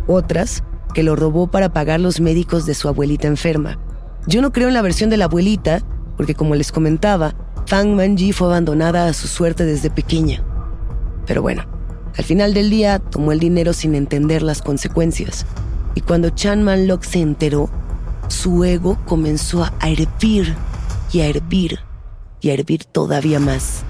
otras 0.08 0.64
que 0.94 1.04
lo 1.04 1.16
robó 1.16 1.48
para 1.48 1.72
pagar 1.74 2.00
los 2.00 2.20
médicos 2.20 2.66
de 2.66 2.74
su 2.74 2.88
abuelita 2.88 3.28
enferma. 3.28 3.78
Yo 4.27 4.41
no 4.41 4.51
creo 4.51 4.67
en 4.67 4.74
la 4.74 4.82
versión 4.82 5.10
de 5.10 5.17
la 5.17 5.25
abuelita, 5.25 5.82
porque 6.17 6.34
como 6.34 6.55
les 6.55 6.72
comentaba, 6.72 7.36
Fang 7.67 7.96
Manji 7.96 8.32
fue 8.32 8.48
abandonada 8.48 9.08
a 9.08 9.13
su 9.13 9.27
suerte 9.27 9.65
desde 9.65 9.89
pequeña. 9.89 10.44
Pero 11.25 11.41
bueno, 11.41 11.65
al 12.17 12.24
final 12.24 12.53
del 12.53 12.70
día 12.70 13.00
tomó 13.00 13.32
el 13.32 13.39
dinero 13.39 13.74
sin 13.74 13.94
entender 13.94 14.41
las 14.41 14.62
consecuencias. 14.62 15.46
Y 15.96 16.01
cuando 16.01 16.29
Chan 16.29 16.63
Man 16.63 16.88
Lok 16.88 17.03
se 17.03 17.22
enteró, 17.22 17.70
su 18.27 18.63
ego 18.63 18.98
comenzó 19.05 19.63
a 19.63 19.74
hervir 19.82 20.55
y 21.12 21.22
a 21.22 21.27
hervir 21.27 21.79
y 22.41 22.50
a 22.50 22.53
hervir 22.53 22.86
todavía 22.86 23.39
más. 23.39 23.84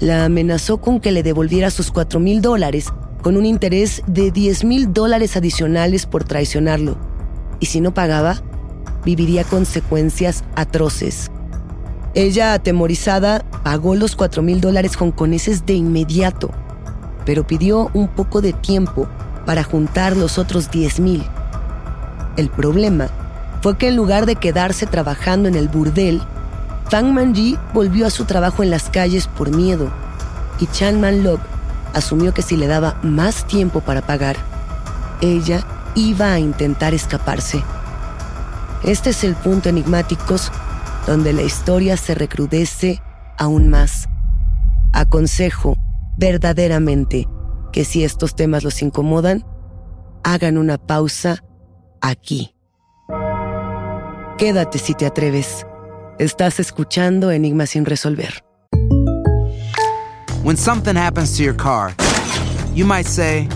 La 0.00 0.24
amenazó 0.24 0.78
con 0.78 1.00
que 1.00 1.12
le 1.12 1.22
devolviera 1.22 1.70
sus 1.70 1.90
4 1.90 2.20
mil 2.20 2.40
dólares 2.40 2.92
con 3.22 3.36
un 3.36 3.44
interés 3.44 4.02
de 4.06 4.30
10 4.30 4.64
mil 4.64 4.92
dólares 4.92 5.36
adicionales 5.36 6.06
por 6.06 6.24
traicionarlo. 6.24 6.96
Y 7.60 7.66
si 7.66 7.80
no 7.80 7.92
pagaba, 7.92 8.42
viviría 9.04 9.44
consecuencias 9.44 10.44
atroces. 10.54 11.30
Ella, 12.14 12.52
atemorizada, 12.54 13.44
pagó 13.62 13.94
los 13.94 14.16
4 14.16 14.42
mil 14.42 14.60
dólares 14.60 14.96
hongkoneses 14.98 15.66
de 15.66 15.74
inmediato, 15.74 16.50
pero 17.24 17.46
pidió 17.46 17.90
un 17.94 18.08
poco 18.08 18.40
de 18.40 18.52
tiempo 18.52 19.06
para 19.46 19.62
juntar 19.62 20.16
los 20.16 20.38
otros 20.38 20.70
10 20.70 21.00
mil. 21.00 21.24
El 22.36 22.50
problema 22.50 23.08
fue 23.62 23.76
que 23.76 23.88
en 23.88 23.96
lugar 23.96 24.26
de 24.26 24.36
quedarse 24.36 24.86
trabajando 24.86 25.48
en 25.48 25.54
el 25.54 25.68
burdel, 25.68 26.22
Fang 26.88 27.12
Manji 27.12 27.58
volvió 27.74 28.06
a 28.06 28.10
su 28.10 28.24
trabajo 28.24 28.62
en 28.62 28.70
las 28.70 28.88
calles 28.88 29.26
por 29.26 29.54
miedo 29.54 29.90
y 30.60 30.66
Chan 30.66 31.00
Man 31.00 31.22
Lok 31.22 31.40
asumió 31.94 32.32
que 32.32 32.42
si 32.42 32.56
le 32.56 32.66
daba 32.66 32.96
más 33.02 33.46
tiempo 33.46 33.80
para 33.80 34.02
pagar, 34.02 34.36
ella 35.20 35.64
iba 35.94 36.32
a 36.32 36.38
intentar 36.38 36.94
escaparse. 36.94 37.62
Este 38.84 39.10
es 39.10 39.24
el 39.24 39.34
punto 39.34 39.68
enigmáticos 39.68 40.52
donde 41.06 41.32
la 41.32 41.42
historia 41.42 41.96
se 41.96 42.14
recrudece 42.14 43.02
aún 43.38 43.68
más. 43.68 44.08
Aconsejo 44.92 45.74
verdaderamente 46.16 47.26
que 47.72 47.84
si 47.84 48.04
estos 48.04 48.34
temas 48.34 48.64
los 48.64 48.82
incomodan, 48.82 49.44
hagan 50.24 50.58
una 50.58 50.78
pausa 50.78 51.42
aquí. 52.00 52.54
Quédate 54.36 54.78
si 54.78 54.94
te 54.94 55.06
atreves. 55.06 55.66
Estás 56.18 56.60
escuchando 56.60 57.30
Enigma 57.30 57.66
sin 57.66 57.84
resolver. 57.84 58.42
When 60.44 60.56
something 60.56 60.96
happens 60.96 61.36
to 61.36 61.42
your 61.42 61.56
car, 61.56 61.94
you 62.74 62.86
might 62.86 63.06
say, 63.06 63.48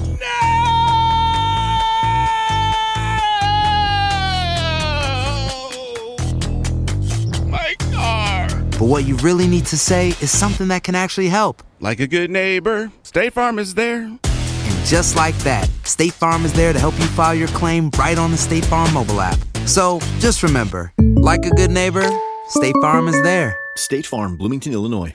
but 8.82 8.88
what 8.88 9.04
you 9.04 9.14
really 9.18 9.46
need 9.46 9.64
to 9.64 9.78
say 9.78 10.08
is 10.08 10.36
something 10.36 10.66
that 10.66 10.82
can 10.82 10.96
actually 10.96 11.28
help. 11.28 11.62
Like 11.78 12.00
a 12.00 12.08
good 12.08 12.32
neighbor, 12.32 12.90
State 13.04 13.32
Farm 13.32 13.60
is 13.60 13.74
there. 13.74 14.02
And 14.02 14.76
just 14.84 15.14
like 15.14 15.38
that, 15.44 15.70
State 15.84 16.12
Farm 16.12 16.44
is 16.44 16.52
there 16.52 16.72
to 16.72 16.80
help 16.80 16.98
you 16.98 17.06
file 17.14 17.32
your 17.32 17.46
claim 17.54 17.90
right 17.96 18.18
on 18.18 18.32
the 18.32 18.36
State 18.36 18.64
Farm 18.64 18.92
mobile 18.92 19.20
app. 19.20 19.38
So 19.66 20.00
just 20.18 20.42
remember, 20.42 20.92
like 20.98 21.46
a 21.46 21.50
good 21.50 21.70
neighbor, 21.70 22.10
State 22.48 22.74
Farm 22.82 23.06
is 23.06 23.22
there. 23.22 23.56
State 23.76 24.04
Farm, 24.04 24.36
Bloomington, 24.36 24.72
Illinois. 24.72 25.14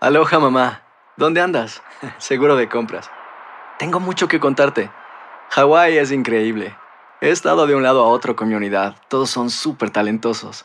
Aloha 0.00 0.38
mamá, 0.38 0.80
¿dónde 1.18 1.42
andas? 1.42 1.82
Seguro 2.18 2.56
de 2.56 2.70
compras. 2.70 3.10
Tengo 3.78 4.00
mucho 4.00 4.26
que 4.26 4.40
contarte. 4.40 4.90
Hawái 5.50 5.98
es 5.98 6.12
increíble. 6.12 6.74
He 7.20 7.28
estado 7.28 7.66
de 7.66 7.74
un 7.74 7.82
lado 7.82 8.02
a 8.02 8.08
otro 8.08 8.36
con 8.36 8.48
mi 8.48 8.54
unidad. 8.54 8.96
Todos 9.10 9.28
son 9.28 9.50
súper 9.50 9.90
talentosos. 9.90 10.64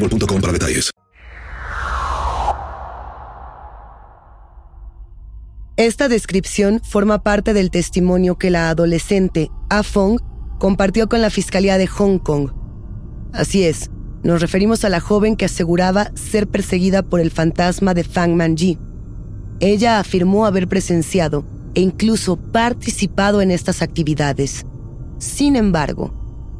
Esta 5.77 6.07
descripción 6.07 6.81
forma 6.83 7.23
parte 7.23 7.53
del 7.53 7.71
testimonio 7.71 8.37
que 8.37 8.51
la 8.51 8.69
adolescente 8.69 9.49
A 9.69 9.83
Fong 9.83 10.19
compartió 10.59 11.09
con 11.09 11.21
la 11.21 11.29
Fiscalía 11.29 11.77
de 11.77 11.87
Hong 11.87 12.19
Kong. 12.19 12.51
Así 13.33 13.63
es, 13.63 13.89
nos 14.23 14.41
referimos 14.41 14.85
a 14.85 14.89
la 14.89 14.99
joven 14.99 15.35
que 15.35 15.45
aseguraba 15.45 16.11
ser 16.13 16.47
perseguida 16.47 17.01
por 17.01 17.19
el 17.19 17.31
fantasma 17.31 17.93
de 17.93 18.03
Fang 18.03 18.35
Manji. 18.35 18.77
Ella 19.59 19.99
afirmó 19.99 20.45
haber 20.45 20.67
presenciado 20.67 21.45
e 21.73 21.81
incluso 21.81 22.37
participado 22.37 23.41
en 23.41 23.49
estas 23.49 23.81
actividades. 23.81 24.65
Sin 25.17 25.55
embargo, 25.55 26.13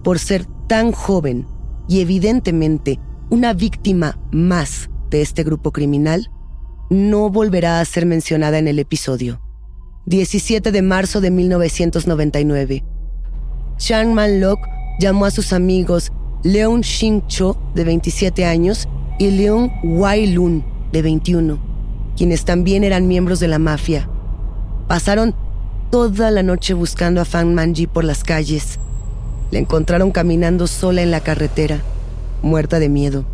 por 0.04 0.18
ser 0.18 0.46
tan 0.68 0.92
joven 0.92 1.46
y 1.88 2.02
evidentemente 2.02 3.00
una 3.32 3.54
víctima 3.54 4.20
más 4.32 4.90
de 5.10 5.22
este 5.22 5.44
grupo 5.44 5.72
criminal, 5.72 6.30
no 6.90 7.30
volverá 7.30 7.80
a 7.80 7.86
ser 7.86 8.06
mencionada 8.06 8.60
en 8.60 8.68
el 8.68 8.78
episodio. 8.78 9.42
17 10.06 10.74
de 10.74 10.82
marzo 10.82 11.22
de 11.22 11.32
1999. 11.32 12.84
Chang 13.78 14.14
Man 14.14 14.42
Lok 14.42 14.60
llamó 15.00 15.26
a 15.26 15.32
sus 15.32 15.54
amigos 15.54 16.12
Leon 16.44 16.84
Xing 16.84 17.26
Cho, 17.28 17.58
de 17.74 17.86
27 17.86 18.44
años, 18.44 18.90
y 19.18 19.32
Leon 19.32 19.72
Wai 19.82 20.28
Lun, 20.28 20.66
de 20.92 21.02
21, 21.02 21.58
quienes 22.18 22.44
también 22.44 22.84
eran 22.84 23.08
miembros 23.08 23.40
de 23.40 23.48
la 23.48 23.60
mafia. 23.60 24.10
Pasaron 24.90 25.34
toda 25.90 26.32
la 26.32 26.44
noche 26.44 26.74
buscando 26.74 27.22
a 27.22 27.26
Fang 27.26 27.54
Manji 27.54 27.88
por 27.88 28.04
las 28.04 28.26
calles. 28.26 28.78
La 29.52 29.60
encontraron 29.60 30.12
caminando 30.12 30.68
sola 30.68 31.02
en 31.02 31.12
la 31.12 31.22
carretera, 31.22 31.82
muerta 32.42 32.80
de 32.80 32.90
miedo. 32.90 33.26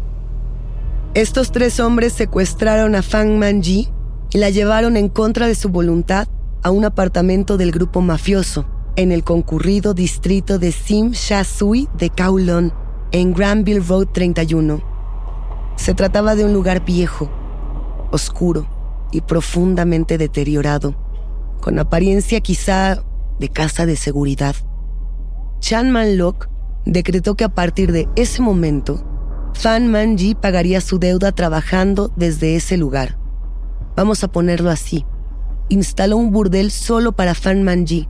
Estos 1.13 1.51
tres 1.51 1.79
hombres 1.79 2.13
secuestraron 2.13 2.95
a 2.95 3.01
Fang 3.01 3.37
Manji 3.37 3.89
y 4.31 4.37
la 4.37 4.49
llevaron 4.49 4.97
en 4.97 5.09
contra 5.09 5.47
de 5.47 5.55
su 5.55 5.69
voluntad 5.69 6.27
a 6.63 6.71
un 6.71 6.85
apartamento 6.85 7.57
del 7.57 7.71
grupo 7.71 8.01
mafioso 8.01 8.65
en 8.97 9.11
el 9.11 9.23
concurrido 9.23 9.93
distrito 9.93 10.57
de 10.57 10.71
Sim 10.71 11.11
Sha 11.11 11.43
Sui 11.43 11.87
de 11.97 12.09
Kowloon, 12.09 12.73
en 13.11 13.33
Granville 13.33 13.79
Road 13.79 14.07
31. 14.07 14.81
Se 15.75 15.93
trataba 15.93 16.35
de 16.35 16.43
un 16.43 16.53
lugar 16.53 16.83
viejo, 16.83 17.29
oscuro 18.11 18.67
y 19.11 19.21
profundamente 19.21 20.17
deteriorado, 20.17 20.95
con 21.61 21.79
apariencia 21.79 22.41
quizá 22.41 23.03
de 23.39 23.49
casa 23.49 23.85
de 23.85 23.95
seguridad. 23.95 24.55
Chan 25.59 25.91
Man 25.91 26.17
Lok 26.17 26.49
decretó 26.87 27.35
que 27.35 27.43
a 27.43 27.49
partir 27.49 27.91
de 27.91 28.07
ese 28.15 28.41
momento, 28.41 29.03
Fan 29.53 29.87
Manji 29.87 30.35
pagaría 30.35 30.81
su 30.81 30.99
deuda 30.99 31.31
trabajando 31.31 32.11
desde 32.15 32.55
ese 32.55 32.77
lugar. 32.77 33.17
Vamos 33.95 34.23
a 34.23 34.27
ponerlo 34.29 34.69
así. 34.69 35.05
Instaló 35.69 36.17
un 36.17 36.31
burdel 36.31 36.71
solo 36.71 37.11
para 37.11 37.33
Fan 37.33 37.63
Manji, 37.63 38.07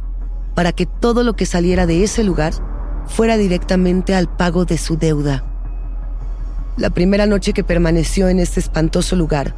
para 0.54 0.72
que 0.74 0.86
todo 0.86 1.24
lo 1.24 1.36
que 1.36 1.46
saliera 1.46 1.86
de 1.86 2.04
ese 2.04 2.24
lugar 2.24 2.54
fuera 3.08 3.38
directamente 3.38 4.14
al 4.14 4.28
pago 4.28 4.66
de 4.66 4.78
su 4.78 4.98
deuda. 4.98 5.44
La 6.78 6.92
primera 6.92 7.26
noche 7.26 7.54
que 7.54 7.64
permaneció 7.64 8.28
en 8.28 8.40
este 8.40 8.60
espantoso 8.60 9.16
lugar, 9.16 9.56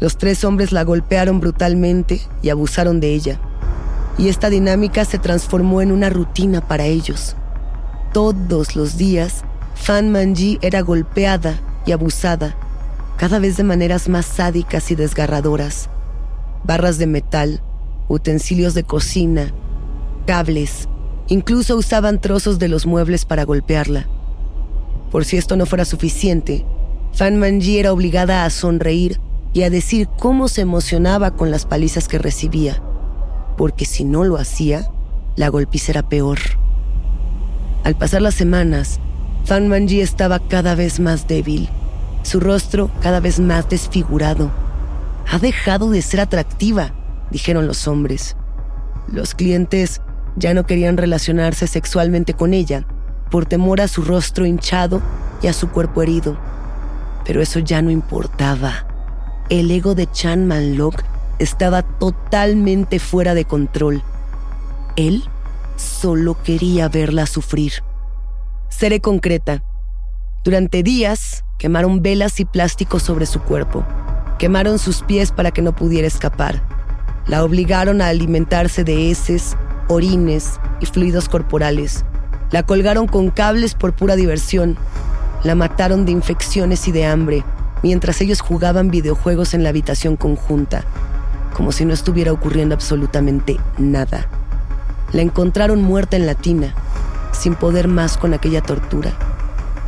los 0.00 0.18
tres 0.18 0.44
hombres 0.44 0.72
la 0.72 0.84
golpearon 0.84 1.40
brutalmente 1.40 2.20
y 2.42 2.50
abusaron 2.50 3.00
de 3.00 3.14
ella. 3.14 3.40
Y 4.18 4.28
esta 4.28 4.50
dinámica 4.50 5.04
se 5.04 5.18
transformó 5.18 5.80
en 5.80 5.92
una 5.92 6.10
rutina 6.10 6.66
para 6.66 6.84
ellos. 6.84 7.36
Todos 8.12 8.74
los 8.74 8.96
días, 8.96 9.44
Fan 9.74 10.10
Manji 10.10 10.58
era 10.62 10.80
golpeada 10.80 11.60
y 11.84 11.92
abusada, 11.92 12.56
cada 13.18 13.38
vez 13.38 13.58
de 13.58 13.64
maneras 13.64 14.08
más 14.08 14.24
sádicas 14.24 14.90
y 14.90 14.94
desgarradoras. 14.94 15.90
Barras 16.64 16.96
de 16.96 17.06
metal, 17.06 17.62
utensilios 18.08 18.72
de 18.72 18.82
cocina, 18.82 19.52
cables, 20.26 20.88
incluso 21.26 21.76
usaban 21.76 22.18
trozos 22.18 22.58
de 22.58 22.68
los 22.68 22.86
muebles 22.86 23.26
para 23.26 23.44
golpearla. 23.44 24.08
Por 25.10 25.26
si 25.26 25.36
esto 25.36 25.56
no 25.56 25.66
fuera 25.66 25.84
suficiente, 25.84 26.64
Fan 27.12 27.38
Manji 27.38 27.78
era 27.78 27.92
obligada 27.92 28.46
a 28.46 28.50
sonreír 28.50 29.20
y 29.52 29.64
a 29.64 29.70
decir 29.70 30.08
cómo 30.18 30.48
se 30.48 30.62
emocionaba 30.62 31.32
con 31.32 31.50
las 31.50 31.66
palizas 31.66 32.08
que 32.08 32.18
recibía, 32.18 32.82
porque 33.58 33.84
si 33.84 34.04
no 34.04 34.24
lo 34.24 34.38
hacía, 34.38 34.90
la 35.36 35.48
golpiza 35.48 35.92
era 35.92 36.08
peor. 36.08 36.38
Al 37.84 37.96
pasar 37.96 38.22
las 38.22 38.34
semanas, 38.34 39.00
Fan 39.44 39.68
Manji 39.68 40.00
estaba 40.00 40.40
cada 40.40 40.74
vez 40.74 41.00
más 41.00 41.26
débil, 41.26 41.68
su 42.22 42.40
rostro 42.40 42.90
cada 43.00 43.20
vez 43.20 43.40
más 43.40 43.68
desfigurado. 43.68 44.50
Ha 45.30 45.38
dejado 45.38 45.90
de 45.90 46.02
ser 46.02 46.20
atractiva, 46.20 46.92
dijeron 47.30 47.66
los 47.66 47.88
hombres. 47.88 48.36
Los 49.10 49.34
clientes 49.34 50.00
ya 50.36 50.54
no 50.54 50.66
querían 50.66 50.96
relacionarse 50.96 51.66
sexualmente 51.66 52.34
con 52.34 52.52
ella 52.52 52.86
por 53.30 53.46
temor 53.46 53.80
a 53.80 53.88
su 53.88 54.02
rostro 54.02 54.46
hinchado 54.46 55.00
y 55.42 55.46
a 55.46 55.52
su 55.52 55.68
cuerpo 55.68 56.02
herido. 56.02 56.38
Pero 57.24 57.42
eso 57.42 57.58
ya 57.58 57.82
no 57.82 57.90
importaba. 57.90 58.86
El 59.48 59.70
ego 59.70 59.94
de 59.94 60.10
Chan 60.10 60.46
Manlok 60.46 61.02
estaba 61.38 61.82
totalmente 61.82 62.98
fuera 62.98 63.34
de 63.34 63.44
control. 63.44 64.02
Él 64.96 65.24
solo 65.78 66.36
quería 66.42 66.88
verla 66.88 67.26
sufrir. 67.26 67.72
Seré 68.68 69.00
concreta. 69.00 69.62
Durante 70.44 70.82
días 70.82 71.44
quemaron 71.58 72.02
velas 72.02 72.40
y 72.40 72.44
plásticos 72.44 73.02
sobre 73.02 73.26
su 73.26 73.40
cuerpo. 73.40 73.84
Quemaron 74.38 74.78
sus 74.78 75.02
pies 75.02 75.32
para 75.32 75.50
que 75.50 75.62
no 75.62 75.74
pudiera 75.74 76.06
escapar. 76.06 76.62
La 77.26 77.44
obligaron 77.44 78.00
a 78.00 78.08
alimentarse 78.08 78.84
de 78.84 79.10
heces, 79.10 79.56
orines 79.88 80.60
y 80.80 80.86
fluidos 80.86 81.28
corporales. 81.28 82.04
La 82.50 82.62
colgaron 82.62 83.06
con 83.06 83.30
cables 83.30 83.74
por 83.74 83.94
pura 83.94 84.16
diversión. 84.16 84.76
La 85.44 85.54
mataron 85.54 86.04
de 86.06 86.12
infecciones 86.12 86.88
y 86.88 86.92
de 86.92 87.06
hambre, 87.06 87.44
mientras 87.82 88.20
ellos 88.20 88.40
jugaban 88.40 88.90
videojuegos 88.90 89.54
en 89.54 89.62
la 89.62 89.68
habitación 89.68 90.16
conjunta, 90.16 90.84
como 91.54 91.72
si 91.72 91.84
no 91.84 91.92
estuviera 91.92 92.32
ocurriendo 92.32 92.74
absolutamente 92.74 93.58
nada. 93.76 94.37
La 95.12 95.22
encontraron 95.22 95.82
muerta 95.82 96.16
en 96.16 96.26
la 96.26 96.34
tina, 96.34 96.74
sin 97.32 97.54
poder 97.54 97.88
más 97.88 98.18
con 98.18 98.34
aquella 98.34 98.62
tortura. 98.62 99.12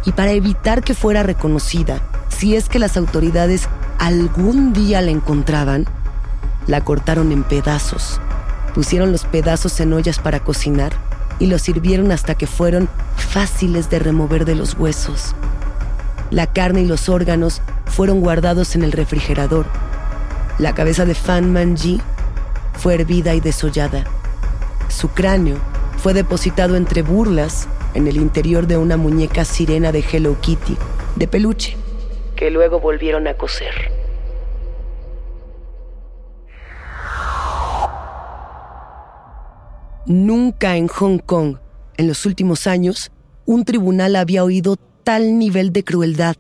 Y 0.05 0.13
para 0.13 0.33
evitar 0.33 0.83
que 0.83 0.95
fuera 0.95 1.23
reconocida, 1.23 2.01
si 2.29 2.57
es 2.57 2.69
que 2.69 2.79
las 2.79 2.97
autoridades 2.97 3.69
algún 3.99 4.73
día 4.73 5.03
la 5.03 5.11
encontraban, 5.11 5.85
la 6.67 6.81
cortaron 6.81 7.33
en 7.33 7.43
pedazos. 7.43 8.21
Pusieron 8.75 9.13
los 9.13 9.25
pedazos 9.25 9.79
en 9.81 9.93
ollas 9.93 10.19
para 10.19 10.41
cocinar 10.41 10.93
y 11.39 11.47
los 11.47 11.63
sirvieron 11.63 12.13
hasta 12.13 12.35
que 12.35 12.47
fueron 12.47 12.89
fáciles 13.17 13.91
de 13.91 13.99
remover 13.99 14.45
de 14.45 14.55
los 14.55 14.75
huesos. 14.75 15.35
La 16.31 16.47
carne 16.47 16.83
y 16.83 16.87
los 16.87 17.09
órganos 17.09 17.61
fueron 17.87 18.21
guardados 18.21 18.77
en 18.77 18.85
el 18.85 18.93
refrigerador. 18.93 19.67
La 20.59 20.75
cabeza 20.75 21.05
de 21.05 21.15
Fan 21.15 21.53
Manji 21.53 22.01
fue 22.79 22.95
hervida 22.95 23.35
y 23.35 23.41
desollada. 23.41 24.05
Su 24.91 25.09
cráneo 25.09 25.57
fue 25.99 26.15
depositado 26.15 26.77
entre 26.77 27.03
burlas 27.03 27.69
en 27.95 28.09
el 28.09 28.17
interior 28.17 28.67
de 28.67 28.77
una 28.77 28.97
muñeca 28.97 29.45
sirena 29.45 29.93
de 29.93 30.01
Hello 30.01 30.37
Kitty, 30.41 30.77
de 31.17 31.29
peluche, 31.29 31.77
que 32.37 32.51
luego 32.51 32.81
volvieron 32.81 33.29
a 33.29 33.35
coser. 33.35 33.93
Nunca 40.07 40.77
en 40.77 40.89
Hong 40.89 41.19
Kong, 41.19 41.59
en 41.97 42.09
los 42.09 42.27
últimos 42.27 42.67
años, 42.67 43.13
un 43.47 43.65
tribunal 43.65 44.17
había 44.17 44.43
oído 44.43 44.77
tal 45.05 45.39
nivel 45.39 45.73
de 45.73 45.85
crueldad, 45.85 46.37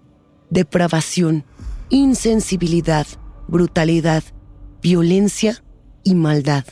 depravación, 0.50 1.44
insensibilidad, 1.88 3.06
brutalidad, 3.46 4.24
violencia 4.82 5.62
y 6.02 6.14
maldad. 6.14 6.64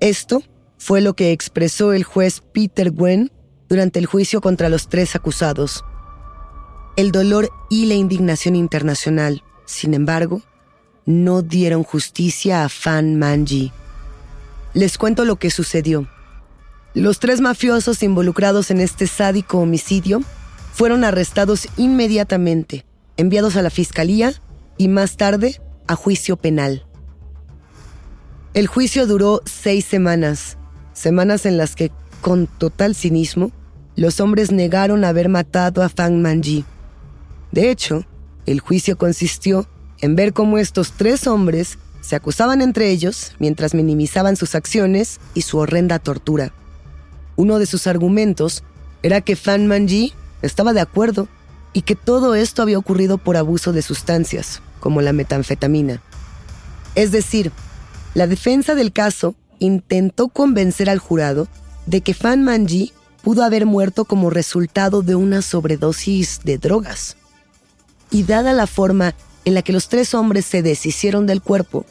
Esto 0.00 0.42
fue 0.78 1.00
lo 1.00 1.14
que 1.14 1.32
expresó 1.32 1.92
el 1.92 2.04
juez 2.04 2.40
Peter 2.52 2.90
Gwen 2.92 3.32
durante 3.68 3.98
el 3.98 4.06
juicio 4.06 4.40
contra 4.40 4.68
los 4.68 4.88
tres 4.88 5.16
acusados. 5.16 5.84
El 6.96 7.12
dolor 7.12 7.50
y 7.68 7.86
la 7.86 7.94
indignación 7.94 8.56
internacional, 8.56 9.42
sin 9.66 9.94
embargo, 9.94 10.42
no 11.04 11.42
dieron 11.42 11.82
justicia 11.82 12.64
a 12.64 12.68
Fan 12.68 13.18
Manji. 13.18 13.72
Les 14.74 14.98
cuento 14.98 15.24
lo 15.24 15.36
que 15.36 15.50
sucedió. 15.50 16.08
Los 16.94 17.18
tres 17.18 17.40
mafiosos 17.40 18.02
involucrados 18.02 18.70
en 18.70 18.80
este 18.80 19.06
sádico 19.06 19.58
homicidio 19.58 20.22
fueron 20.72 21.04
arrestados 21.04 21.68
inmediatamente, 21.76 22.84
enviados 23.16 23.56
a 23.56 23.62
la 23.62 23.70
fiscalía 23.70 24.32
y 24.76 24.88
más 24.88 25.16
tarde 25.16 25.60
a 25.86 25.96
juicio 25.96 26.36
penal. 26.36 26.87
El 28.54 28.66
juicio 28.66 29.06
duró 29.06 29.42
seis 29.44 29.84
semanas, 29.84 30.56
semanas 30.94 31.44
en 31.44 31.58
las 31.58 31.74
que, 31.74 31.92
con 32.22 32.46
total 32.46 32.94
cinismo, 32.94 33.52
los 33.94 34.20
hombres 34.20 34.52
negaron 34.52 35.04
haber 35.04 35.28
matado 35.28 35.82
a 35.82 35.88
Fang 35.88 36.20
Manji. 36.22 36.64
De 37.52 37.70
hecho, 37.70 38.04
el 38.46 38.60
juicio 38.60 38.96
consistió 38.96 39.66
en 40.00 40.16
ver 40.16 40.32
cómo 40.32 40.58
estos 40.58 40.92
tres 40.92 41.26
hombres 41.26 41.78
se 42.00 42.16
acusaban 42.16 42.62
entre 42.62 42.90
ellos 42.90 43.34
mientras 43.38 43.74
minimizaban 43.74 44.36
sus 44.36 44.54
acciones 44.54 45.20
y 45.34 45.42
su 45.42 45.58
horrenda 45.58 45.98
tortura. 45.98 46.52
Uno 47.36 47.58
de 47.58 47.66
sus 47.66 47.86
argumentos 47.86 48.64
era 49.02 49.20
que 49.20 49.36
Fan 49.36 49.66
Manji 49.66 50.14
estaba 50.42 50.72
de 50.72 50.80
acuerdo 50.80 51.28
y 51.74 51.82
que 51.82 51.96
todo 51.96 52.34
esto 52.34 52.62
había 52.62 52.78
ocurrido 52.78 53.18
por 53.18 53.36
abuso 53.36 53.72
de 53.72 53.82
sustancias, 53.82 54.62
como 54.80 55.02
la 55.02 55.12
metanfetamina. 55.12 56.00
Es 56.94 57.12
decir, 57.12 57.52
la 58.14 58.26
defensa 58.26 58.74
del 58.74 58.92
caso 58.92 59.34
intentó 59.58 60.28
convencer 60.28 60.88
al 60.90 60.98
jurado 60.98 61.48
de 61.86 62.00
que 62.00 62.14
Fan 62.14 62.42
Manji 62.42 62.92
pudo 63.22 63.44
haber 63.44 63.66
muerto 63.66 64.04
como 64.04 64.30
resultado 64.30 65.02
de 65.02 65.14
una 65.14 65.42
sobredosis 65.42 66.40
de 66.44 66.58
drogas. 66.58 67.16
Y 68.10 68.22
dada 68.22 68.52
la 68.52 68.66
forma 68.66 69.14
en 69.44 69.54
la 69.54 69.62
que 69.62 69.72
los 69.72 69.88
tres 69.88 70.14
hombres 70.14 70.44
se 70.46 70.62
deshicieron 70.62 71.26
del 71.26 71.42
cuerpo, 71.42 71.84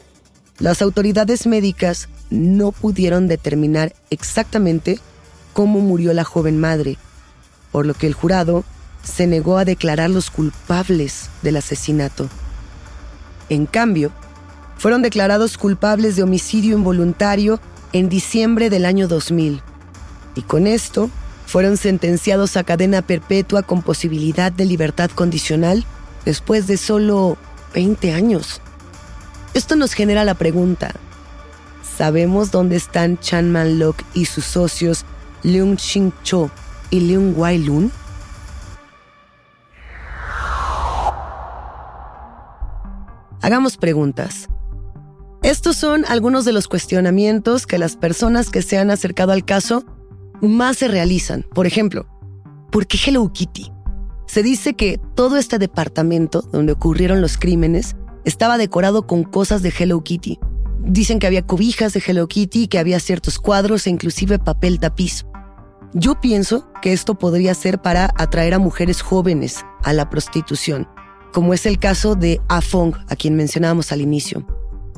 las 0.58 0.82
autoridades 0.82 1.46
médicas 1.46 2.08
no 2.30 2.72
pudieron 2.72 3.28
determinar 3.28 3.94
exactamente 4.10 4.98
cómo 5.52 5.80
murió 5.80 6.12
la 6.12 6.24
joven 6.24 6.58
madre, 6.58 6.98
por 7.70 7.86
lo 7.86 7.94
que 7.94 8.06
el 8.06 8.14
jurado 8.14 8.64
se 9.02 9.26
negó 9.26 9.58
a 9.58 9.64
declararlos 9.64 10.30
culpables 10.30 11.30
del 11.42 11.56
asesinato. 11.56 12.28
En 13.48 13.66
cambio, 13.66 14.12
fueron 14.78 15.02
declarados 15.02 15.58
culpables 15.58 16.16
de 16.16 16.22
homicidio 16.22 16.76
involuntario 16.76 17.60
en 17.92 18.08
diciembre 18.08 18.70
del 18.70 18.86
año 18.86 19.08
2000 19.08 19.60
y 20.34 20.42
con 20.42 20.66
esto 20.66 21.10
fueron 21.46 21.76
sentenciados 21.76 22.56
a 22.56 22.64
cadena 22.64 23.02
perpetua 23.02 23.62
con 23.62 23.82
posibilidad 23.82 24.52
de 24.52 24.64
libertad 24.64 25.10
condicional 25.10 25.84
después 26.24 26.66
de 26.66 26.76
solo 26.76 27.36
20 27.74 28.12
años. 28.12 28.60
Esto 29.54 29.74
nos 29.74 29.94
genera 29.94 30.24
la 30.24 30.34
pregunta, 30.34 30.94
¿sabemos 31.96 32.50
dónde 32.50 32.76
están 32.76 33.18
Chan 33.18 33.50
Man 33.50 33.78
Lok 33.78 34.02
y 34.14 34.26
sus 34.26 34.44
socios 34.44 35.04
Leung 35.42 35.76
Ching 35.76 36.12
Cho 36.22 36.50
y 36.90 37.00
Leung 37.00 37.36
Wai 37.36 37.58
Lun? 37.58 37.90
Hagamos 43.40 43.76
preguntas. 43.76 44.48
Estos 45.42 45.76
son 45.76 46.04
algunos 46.08 46.44
de 46.44 46.52
los 46.52 46.66
cuestionamientos 46.66 47.66
que 47.66 47.78
las 47.78 47.96
personas 47.96 48.50
que 48.50 48.60
se 48.60 48.76
han 48.76 48.90
acercado 48.90 49.32
al 49.32 49.44
caso 49.44 49.84
más 50.42 50.78
se 50.78 50.88
realizan. 50.88 51.44
Por 51.54 51.66
ejemplo, 51.66 52.06
¿por 52.72 52.86
qué 52.86 52.98
Hello 53.06 53.32
Kitty? 53.32 53.70
Se 54.26 54.42
dice 54.42 54.74
que 54.74 55.00
todo 55.14 55.36
este 55.36 55.58
departamento 55.58 56.42
donde 56.42 56.72
ocurrieron 56.72 57.20
los 57.20 57.38
crímenes 57.38 57.96
estaba 58.24 58.58
decorado 58.58 59.06
con 59.06 59.22
cosas 59.22 59.62
de 59.62 59.72
Hello 59.76 60.02
Kitty. 60.02 60.38
Dicen 60.80 61.20
que 61.20 61.28
había 61.28 61.46
cobijas 61.46 61.92
de 61.92 62.02
Hello 62.04 62.26
Kitty, 62.26 62.66
que 62.66 62.78
había 62.78 62.98
ciertos 62.98 63.38
cuadros 63.38 63.86
e 63.86 63.90
inclusive 63.90 64.38
papel 64.40 64.80
tapiz. 64.80 65.24
Yo 65.94 66.20
pienso 66.20 66.68
que 66.82 66.92
esto 66.92 67.16
podría 67.16 67.54
ser 67.54 67.80
para 67.80 68.10
atraer 68.16 68.54
a 68.54 68.58
mujeres 68.58 69.02
jóvenes 69.02 69.64
a 69.84 69.92
la 69.92 70.10
prostitución, 70.10 70.88
como 71.32 71.54
es 71.54 71.64
el 71.64 71.78
caso 71.78 72.16
de 72.16 72.40
Afong, 72.48 72.94
a 73.08 73.16
quien 73.16 73.36
mencionábamos 73.36 73.92
al 73.92 74.00
inicio. 74.00 74.44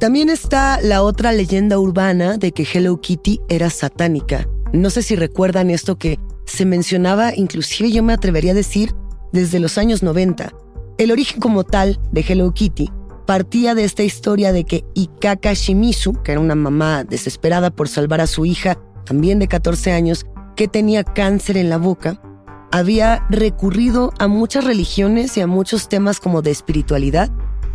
También 0.00 0.30
está 0.30 0.80
la 0.80 1.02
otra 1.02 1.30
leyenda 1.30 1.78
urbana 1.78 2.38
de 2.38 2.52
que 2.52 2.62
Hello 2.62 2.98
Kitty 3.02 3.42
era 3.50 3.68
satánica. 3.68 4.48
No 4.72 4.88
sé 4.88 5.02
si 5.02 5.14
recuerdan 5.14 5.68
esto 5.68 5.98
que 5.98 6.18
se 6.46 6.64
mencionaba, 6.64 7.36
inclusive 7.36 7.92
yo 7.92 8.02
me 8.02 8.14
atrevería 8.14 8.52
a 8.52 8.54
decir, 8.54 8.94
desde 9.30 9.60
los 9.60 9.76
años 9.76 10.02
90. 10.02 10.54
El 10.96 11.10
origen 11.12 11.38
como 11.38 11.64
tal 11.64 12.00
de 12.12 12.24
Hello 12.26 12.50
Kitty 12.54 12.90
partía 13.26 13.74
de 13.74 13.84
esta 13.84 14.02
historia 14.02 14.52
de 14.52 14.64
que 14.64 14.86
Ikaka 14.94 15.52
Shimizu, 15.52 16.14
que 16.22 16.32
era 16.32 16.40
una 16.40 16.54
mamá 16.54 17.04
desesperada 17.04 17.68
por 17.70 17.86
salvar 17.86 18.22
a 18.22 18.26
su 18.26 18.46
hija, 18.46 18.78
también 19.04 19.38
de 19.38 19.48
14 19.48 19.92
años, 19.92 20.24
que 20.56 20.66
tenía 20.66 21.04
cáncer 21.04 21.58
en 21.58 21.68
la 21.68 21.76
boca, 21.76 22.22
había 22.72 23.26
recurrido 23.28 24.14
a 24.18 24.28
muchas 24.28 24.64
religiones 24.64 25.36
y 25.36 25.42
a 25.42 25.46
muchos 25.46 25.90
temas 25.90 26.20
como 26.20 26.40
de 26.40 26.52
espiritualidad 26.52 27.30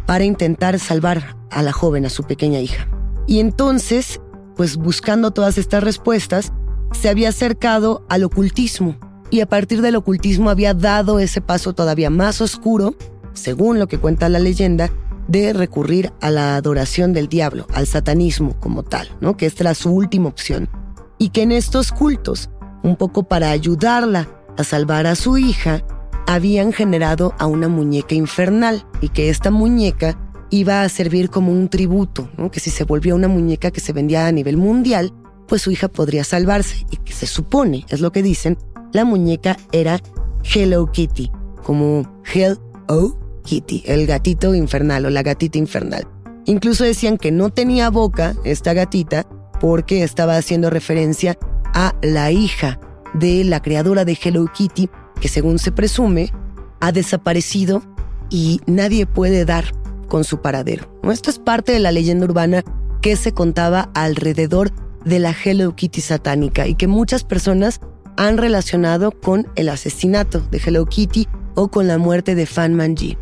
para 0.05 0.23
intentar 0.23 0.79
salvar 0.79 1.35
a 1.51 1.61
la 1.61 1.71
joven, 1.71 2.05
a 2.05 2.09
su 2.09 2.23
pequeña 2.23 2.59
hija. 2.59 2.87
Y 3.27 3.39
entonces, 3.39 4.21
pues 4.55 4.77
buscando 4.77 5.31
todas 5.31 5.57
estas 5.57 5.83
respuestas, 5.83 6.53
se 6.93 7.09
había 7.09 7.29
acercado 7.29 8.05
al 8.09 8.23
ocultismo 8.23 8.97
y 9.31 9.41
a 9.41 9.47
partir 9.47 9.81
del 9.81 9.95
ocultismo 9.95 10.49
había 10.49 10.73
dado 10.73 11.19
ese 11.19 11.41
paso 11.41 11.73
todavía 11.73 12.09
más 12.09 12.41
oscuro, 12.41 12.95
según 13.33 13.79
lo 13.79 13.87
que 13.87 13.97
cuenta 13.97 14.29
la 14.29 14.39
leyenda, 14.39 14.91
de 15.27 15.53
recurrir 15.53 16.13
a 16.21 16.29
la 16.29 16.55
adoración 16.55 17.11
del 17.11 17.27
diablo, 17.27 17.65
al 17.73 17.87
satanismo 17.87 18.59
como 18.59 18.83
tal, 18.83 19.09
¿no? 19.21 19.35
Que 19.35 19.47
esta 19.47 19.63
era 19.63 19.73
su 19.73 19.91
última 19.91 20.29
opción. 20.29 20.69
Y 21.17 21.29
que 21.29 21.41
en 21.41 21.51
estos 21.51 21.91
cultos 21.91 22.49
un 22.83 22.95
poco 22.95 23.23
para 23.23 23.49
ayudarla 23.49 24.27
a 24.57 24.63
salvar 24.63 25.07
a 25.07 25.15
su 25.15 25.37
hija, 25.37 25.83
habían 26.27 26.73
generado 26.73 27.33
a 27.37 27.47
una 27.47 27.67
muñeca 27.67 28.15
infernal 28.15 28.85
y 29.01 29.09
que 29.09 29.29
esta 29.29 29.51
muñeca 29.51 30.17
iba 30.49 30.81
a 30.81 30.89
servir 30.89 31.29
como 31.29 31.51
un 31.51 31.69
tributo, 31.69 32.29
que 32.51 32.59
si 32.59 32.69
se 32.69 32.83
volvía 32.83 33.15
una 33.15 33.27
muñeca 33.27 33.71
que 33.71 33.79
se 33.79 33.93
vendía 33.93 34.27
a 34.27 34.31
nivel 34.31 34.57
mundial, 34.57 35.13
pues 35.47 35.61
su 35.61 35.71
hija 35.71 35.87
podría 35.87 36.23
salvarse 36.23 36.85
y 36.91 36.97
que 36.97 37.13
se 37.13 37.27
supone, 37.27 37.85
es 37.89 38.01
lo 38.01 38.11
que 38.11 38.23
dicen, 38.23 38.57
la 38.93 39.05
muñeca 39.05 39.57
era 39.71 39.99
Hello 40.43 40.91
Kitty, 40.91 41.31
como 41.63 42.21
Hello 42.33 43.17
Kitty, 43.43 43.83
el 43.85 44.07
gatito 44.07 44.55
infernal 44.55 45.05
o 45.05 45.09
la 45.09 45.23
gatita 45.23 45.57
infernal. 45.57 46.07
Incluso 46.45 46.83
decían 46.83 47.17
que 47.17 47.31
no 47.31 47.49
tenía 47.49 47.89
boca 47.89 48.35
esta 48.43 48.73
gatita 48.73 49.25
porque 49.59 50.03
estaba 50.03 50.37
haciendo 50.37 50.69
referencia 50.69 51.37
a 51.73 51.95
la 52.01 52.31
hija 52.31 52.79
de 53.13 53.43
la 53.43 53.61
creadora 53.61 54.05
de 54.05 54.17
Hello 54.21 54.45
Kitty, 54.53 54.89
que 55.19 55.27
según 55.27 55.59
se 55.59 55.71
presume, 55.71 56.31
ha 56.79 56.91
desaparecido 56.91 57.81
y 58.29 58.61
nadie 58.65 59.05
puede 59.05 59.45
dar 59.45 59.65
con 60.07 60.23
su 60.23 60.41
paradero. 60.41 60.87
Esto 61.03 61.29
es 61.29 61.39
parte 61.39 61.71
de 61.71 61.79
la 61.79 61.91
leyenda 61.91 62.25
urbana 62.25 62.63
que 63.01 63.15
se 63.15 63.33
contaba 63.33 63.89
alrededor 63.93 64.71
de 65.03 65.19
la 65.19 65.31
Hello 65.31 65.75
Kitty 65.75 66.01
satánica 66.01 66.67
y 66.67 66.75
que 66.75 66.87
muchas 66.87 67.23
personas 67.23 67.79
han 68.17 68.37
relacionado 68.37 69.11
con 69.11 69.47
el 69.55 69.69
asesinato 69.69 70.39
de 70.51 70.61
Hello 70.63 70.85
Kitty 70.85 71.27
o 71.55 71.69
con 71.69 71.87
la 71.87 71.97
muerte 71.97 72.35
de 72.35 72.45
Fan 72.45 72.73
Manji. 72.73 73.17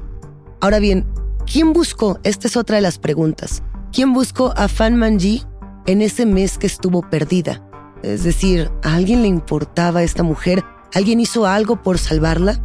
Ahora 0.62 0.80
bien, 0.80 1.06
¿quién 1.52 1.74
buscó? 1.74 2.20
Esta 2.24 2.48
es 2.48 2.58
otra 2.58 2.78
de 2.78 2.82
las 2.82 3.00
preguntas. 3.00 3.64
¿Quién 3.92 4.14
buscó 4.14 4.54
a 4.56 4.68
Fan 4.68 4.96
Manji 4.96 5.44
en 5.86 6.02
ese 6.02 6.26
mes 6.26 6.58
que 6.58 6.68
estuvo 6.68 7.02
perdida? 7.10 7.62
Es 8.02 8.24
decir, 8.24 8.72
¿a 8.84 8.96
alguien 8.96 9.22
le 9.22 9.28
importaba 9.28 10.04
esta 10.04 10.24
mujer? 10.24 10.64
¿Alguien 10.94 11.20
hizo 11.20 11.46
algo 11.46 11.82
por 11.82 11.98
salvarla? 11.98 12.62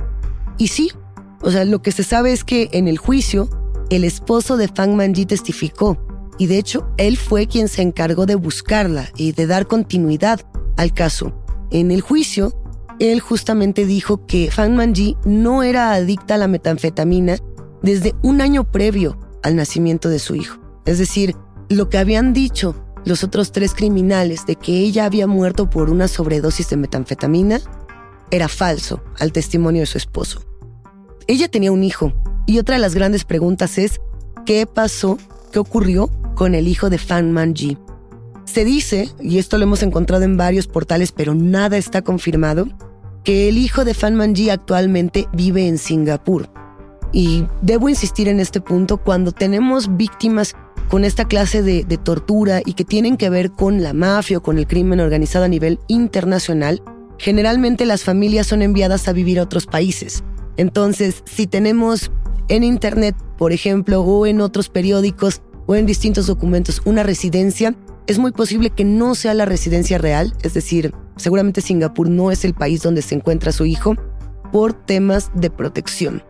Y 0.59 0.69
sí, 0.69 0.91
o 1.41 1.51
sea, 1.51 1.64
lo 1.64 1.83
que 1.83 1.93
se 1.93 2.03
sabe 2.03 2.33
es 2.33 2.45
que 2.45 2.69
en 2.73 2.88
el 2.88 2.99
juicio, 2.99 3.49
el 3.91 4.05
esposo 4.05 4.57
de 4.57 4.69
Fang 4.69 4.95
Manji 4.95 5.25
testificó, 5.25 5.99
y 6.37 6.47
de 6.47 6.59
hecho, 6.59 6.88
él 6.99 7.17
fue 7.17 7.47
quien 7.47 7.69
se 7.69 7.83
encargó 7.83 8.27
de 8.27 8.37
buscarla 8.37 9.09
y 9.17 9.33
de 9.33 9.47
dar 9.47 9.67
continuidad 9.67 10.41
al 10.77 10.93
caso. 10.93 11.33
En 11.71 11.91
el 11.91 12.01
juicio, 12.01 12.53
él 13.01 13.21
justamente 13.21 13.87
dijo 13.87 14.27
que 14.27 14.51
Fang 14.51 14.75
Manji 14.75 15.17
no 15.25 15.62
era 15.62 15.93
adicta 15.93 16.35
a 16.35 16.38
la 16.38 16.49
metanfetamina 16.49 17.37
desde 17.83 18.14
un 18.23 18.41
año 18.41 18.71
previo 18.71 19.19
al 19.43 19.57
nacimiento 19.57 20.09
de 20.09 20.19
su 20.19 20.35
hijo. 20.35 20.61
Es 20.85 20.99
decir, 20.99 21.35
lo 21.69 21.88
que 21.88 21.99
habían 21.99 22.33
dicho 22.33 22.75
los 23.05 23.25
otros 23.25 23.53
tres 23.53 23.75
criminales 23.75 24.47
de 24.47 24.57
que 24.57 24.81
ella 24.81 25.05
había 25.05 25.27
muerto 25.27 25.71
por 25.71 25.91
una 25.91 26.09
sobredosis 26.09 26.69
de 26.69 26.77
metanfetamina 26.77 27.61
era 28.31 28.49
falso 28.49 29.03
al 29.19 29.33
testimonio 29.33 29.81
de 29.81 29.87
su 29.87 29.99
esposo. 29.99 30.43
Ella 31.27 31.49
tenía 31.49 31.73
un 31.73 31.85
hijo 31.85 32.12
y 32.47 32.59
otra 32.59 32.77
de 32.77 32.81
las 32.81 32.95
grandes 32.95 33.25
preguntas 33.25 33.79
es 33.79 34.01
¿qué 34.47 34.67
pasó? 34.67 35.19
¿Qué 35.53 35.59
ocurrió 35.59 36.11
con 36.35 36.55
el 36.55 36.69
hijo 36.69 36.91
de 36.91 36.99
Fan 36.99 37.33
Manji? 37.33 37.79
Se 38.45 38.64
dice, 38.64 39.11
y 39.21 39.38
esto 39.38 39.59
lo 39.59 39.64
hemos 39.64 39.83
encontrado 39.83 40.25
en 40.25 40.37
varios 40.37 40.67
portales 40.67 41.12
pero 41.12 41.35
nada 41.35 41.77
está 41.77 42.03
confirmado, 42.03 42.67
que 43.25 43.49
el 43.49 43.59
hijo 43.59 43.85
de 43.85 43.93
Fan 43.93 44.14
Manji 44.14 44.49
actualmente 44.49 45.29
vive 45.35 45.69
en 45.69 45.77
Singapur. 45.77 46.49
Y 47.12 47.45
debo 47.62 47.88
insistir 47.88 48.29
en 48.29 48.41
este 48.41 48.61
punto, 48.61 48.99
cuando 48.99 49.33
tenemos 49.33 49.97
víctimas 49.97 50.55
con 50.88 51.05
esta 51.05 51.27
clase 51.27 51.62
de, 51.62 51.85
tortura 51.99 52.62
y 52.64 52.73
que 52.73 52.85
tienen 52.85 53.17
que 53.17 53.31
ver 53.31 53.51
con 53.51 53.83
la 53.83 53.93
mafia 53.93 54.38
o 54.38 54.43
con 54.43 54.59
el 54.59 54.67
crimen 54.67 55.01
organizado 55.01 55.45
a 55.45 55.49
nivel 55.49 55.79
internacional, 55.88 56.83
generalmente 57.19 57.87
las 57.87 58.05
familias 58.05 58.47
son 58.47 58.63
enviadas 58.63 59.09
a 59.09 59.13
vivir 59.13 59.39
a 59.39 59.43
otros 59.43 59.67
países. 59.67 60.25
Entonces, 60.57 61.23
si 61.25 61.47
tenemos 61.47 62.11
en 62.49 62.65
Internet, 62.65 63.15
por 63.37 63.53
ejemplo, 63.53 64.03
o 64.03 64.27
en 64.27 64.41
otros 64.41 64.69
periódicos 64.69 65.43
o 65.67 65.75
en 65.75 65.87
distintos 65.87 66.27
documentos 66.27 66.81
una 66.85 67.03
residencia, 67.03 67.75
es 68.07 68.19
muy 68.19 68.33
posible 68.33 68.71
que 68.71 68.85
no 68.85 69.15
sea 69.15 69.35
la 69.35 69.45
residencia 69.45 69.99
real, 69.99 70.35
es 70.43 70.55
decir, 70.55 70.95
seguramente 71.17 71.61
Singapur 71.61 72.09
no 72.09 72.31
es 72.31 72.45
el 72.45 72.55
país 72.55 72.83
donde 72.83 73.03
se 73.03 73.15
encuentra 73.15 73.53
su 73.53 73.67
hijo, 73.67 73.95
por 74.51 74.73
temas 74.73 75.31
de 75.35 75.51
protección. 75.51 76.23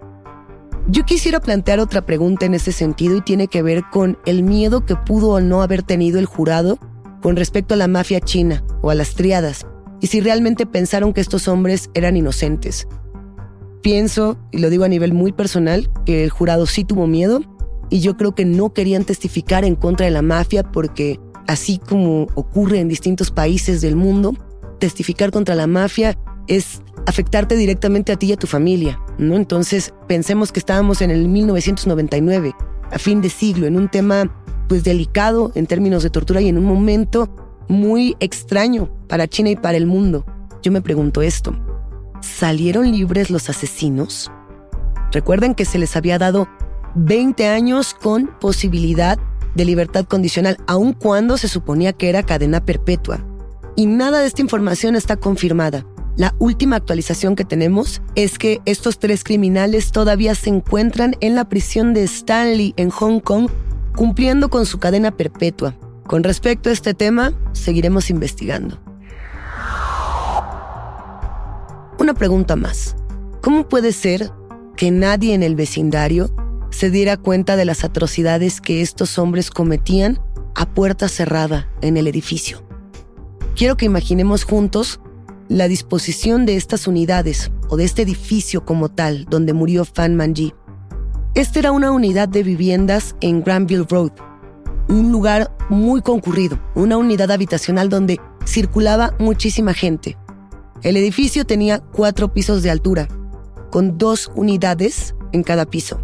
Yo 0.89 1.05
quisiera 1.05 1.39
plantear 1.39 1.81
otra 1.81 2.05
pregunta 2.05 2.47
en 2.47 2.55
ese 2.55 2.73
sentido 2.73 3.17
y 3.17 3.21
tiene 3.21 3.47
que 3.47 3.63
ver 3.63 3.85
con 3.93 4.19
el 4.27 4.43
miedo 4.43 4.85
que 4.85 4.97
pudo 4.97 5.31
o 5.31 5.41
no 5.41 5.63
haber 5.63 5.83
tenido 5.83 6.19
el 6.19 6.27
jurado 6.27 6.79
con 7.23 7.37
respecto 7.37 7.75
a 7.75 7.77
la 7.77 7.89
mafia 7.89 8.21
china 8.21 8.65
o 8.81 8.91
a 8.91 8.95
las 8.95 9.15
triadas, 9.15 9.67
y 10.01 10.09
si 10.09 10.21
realmente 10.21 10.67
pensaron 10.67 11.13
que 11.13 11.21
estos 11.21 11.49
hombres 11.49 11.91
eran 11.95 12.17
inocentes. 12.17 12.87
Pienso, 13.83 14.39
y 14.51 14.59
lo 14.59 14.71
digo 14.71 14.85
a 14.85 14.89
nivel 14.89 15.13
muy 15.13 15.33
personal, 15.33 15.91
que 16.05 16.25
el 16.25 16.31
jurado 16.31 16.67
sí 16.67 16.85
tuvo 16.85 17.07
miedo 17.07 17.41
y 17.91 18.01
yo 18.01 18.17
creo 18.17 18.35
que 18.35 18.45
no 18.45 18.73
querían 18.73 19.05
testificar 19.05 19.65
en 19.65 19.77
contra 19.77 20.07
de 20.07 20.13
la 20.13 20.23
mafia 20.23 20.63
porque, 20.63 21.19
así 21.47 21.79
como 21.79 22.27
ocurre 22.35 22.81
en 22.81 22.89
distintos 22.89 23.31
países 23.31 23.81
del 23.81 23.97
mundo, 23.97 24.35
testificar 24.79 25.31
contra 25.31 25.55
la 25.55 25.67
mafia 25.67 26.19
es 26.49 26.83
afectarte 27.07 27.57
directamente 27.57 28.13
a 28.13 28.17
ti 28.17 28.27
y 28.27 28.33
a 28.33 28.37
tu 28.37 28.47
familia, 28.47 29.01
¿no? 29.19 29.37
Entonces, 29.37 29.95
pensemos 30.07 30.53
que 30.53 30.59
estábamos 30.59 31.01
en 31.01 31.11
el 31.11 31.29
1999, 31.29 32.55
a 32.91 32.99
fin 32.99 33.21
de 33.21 33.31
siglo, 33.31 33.67
en 33.67 33.77
un 33.77 33.89
tema 33.89 34.31
pues 34.69 34.85
delicado 34.85 35.51
en 35.55 35.67
términos 35.67 36.03
de 36.03 36.11
tortura 36.11 36.41
y 36.43 36.49
en 36.49 36.59
un 36.59 36.65
momento 36.65 37.48
muy 37.69 38.17
extraño 38.21 38.91
para 39.07 39.29
China 39.29 39.51
y 39.51 39.57
para 39.57 39.77
el 39.77 39.87
mundo. 39.87 40.25
Yo 40.63 40.73
me 40.73 40.83
pregunto 40.83 41.23
esto, 41.23 41.55
¿salieron 42.21 42.91
libres 42.91 43.31
los 43.31 43.49
asesinos? 43.49 44.31
Recuerden 45.13 45.55
que 45.55 45.65
se 45.65 45.79
les 45.79 45.97
había 45.97 46.19
dado 46.19 46.49
20 46.95 47.47
años 47.47 47.95
con 47.95 48.29
posibilidad 48.41 49.19
de 49.55 49.65
libertad 49.65 50.05
condicional, 50.05 50.59
aun 50.67 50.93
cuando 50.93 51.37
se 51.37 51.49
suponía 51.49 51.93
que 51.93 52.09
era 52.09 52.23
cadena 52.23 52.65
perpetua. 52.65 53.25
Y 53.77 53.87
nada 53.87 54.21
de 54.21 54.27
esta 54.27 54.43
información 54.43 54.97
está 54.97 55.17
confirmada. 55.17 55.87
La 56.17 56.35
última 56.41 56.77
actualización 56.77 57.37
que 57.37 57.45
tenemos 57.45 58.03
es 58.17 58.39
que 58.39 58.61
estos 58.65 58.99
tres 58.99 59.23
criminales 59.23 59.93
todavía 59.93 60.35
se 60.35 60.51
encuentran 60.51 61.15
en 61.21 61.37
la 61.37 61.49
prisión 61.49 61.95
de 61.95 62.03
Stanley 62.03 62.75
en 62.77 62.91
Hong 62.91 63.21
Kong 63.21 63.49
cumpliendo 63.95 64.49
con 64.51 64.67
su 64.67 64.79
cadena 64.79 65.17
perpetua. 65.17 65.77
Con 66.09 66.25
respecto 66.25 66.71
a 66.71 66.73
este 66.73 66.95
tema, 66.95 67.35
seguiremos 67.53 68.09
investigando. 68.09 68.81
Una 71.99 72.15
pregunta 72.15 72.57
más. 72.57 72.97
¿Cómo 73.43 73.69
puede 73.69 73.93
ser 73.93 74.31
que 74.75 74.91
nadie 74.91 75.35
en 75.35 75.43
el 75.43 75.55
vecindario 75.55 76.35
se 76.71 76.89
diera 76.91 77.19
cuenta 77.19 77.57
de 77.57 77.67
las 77.67 77.85
atrocidades 77.85 78.63
que 78.63 78.81
estos 78.81 79.19
hombres 79.19 79.51
cometían 79.51 80.19
a 80.55 80.65
puerta 80.73 81.09
cerrada 81.09 81.69
en 81.83 81.99
el 81.99 82.07
edificio? 82.07 82.67
Quiero 83.55 83.77
que 83.77 83.85
imaginemos 83.85 84.45
juntos 84.45 85.01
la 85.49 85.69
disposición 85.69 86.47
de 86.47 86.57
estas 86.57 86.87
unidades 86.87 87.53
o 87.69 87.77
de 87.77 87.85
este 87.85 88.01
edificio 88.01 88.65
como 88.65 88.89
tal 88.89 89.27
donde 89.27 89.53
murió 89.53 89.85
Fan 89.85 90.17
Manji. 90.17 90.55
Este 91.35 91.59
era 91.59 91.71
una 91.71 91.91
unidad 91.91 92.31
de 92.31 92.45
viviendas 92.45 93.15
en 93.21 93.43
Granville 93.43 93.85
Road, 93.91 94.13
un 94.89 95.13
lugar 95.13 95.55
muy 95.69 96.03
concurrido, 96.03 96.59
una 96.75 96.97
unidad 96.97 97.31
habitacional 97.31 97.89
donde 97.89 98.21
circulaba 98.47 99.15
muchísima 99.19 99.75
gente. 99.75 100.17
El 100.83 100.97
edificio 100.97 101.45
tenía 101.45 101.81
cuatro 101.81 102.33
pisos 102.33 102.63
de 102.63 102.71
altura, 102.71 103.09
con 103.71 103.99
dos 103.99 104.31
unidades 104.35 105.15
en 105.33 105.43
cada 105.43 105.67
piso. 105.67 106.01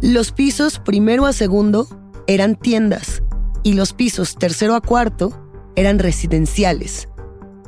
Los 0.00 0.32
pisos 0.32 0.78
primero 0.78 1.26
a 1.26 1.32
segundo 1.32 1.88
eran 2.26 2.54
tiendas 2.54 3.22
y 3.62 3.74
los 3.74 3.92
pisos 3.92 4.36
tercero 4.36 4.74
a 4.74 4.80
cuarto 4.80 5.32
eran 5.76 5.98
residenciales. 5.98 7.08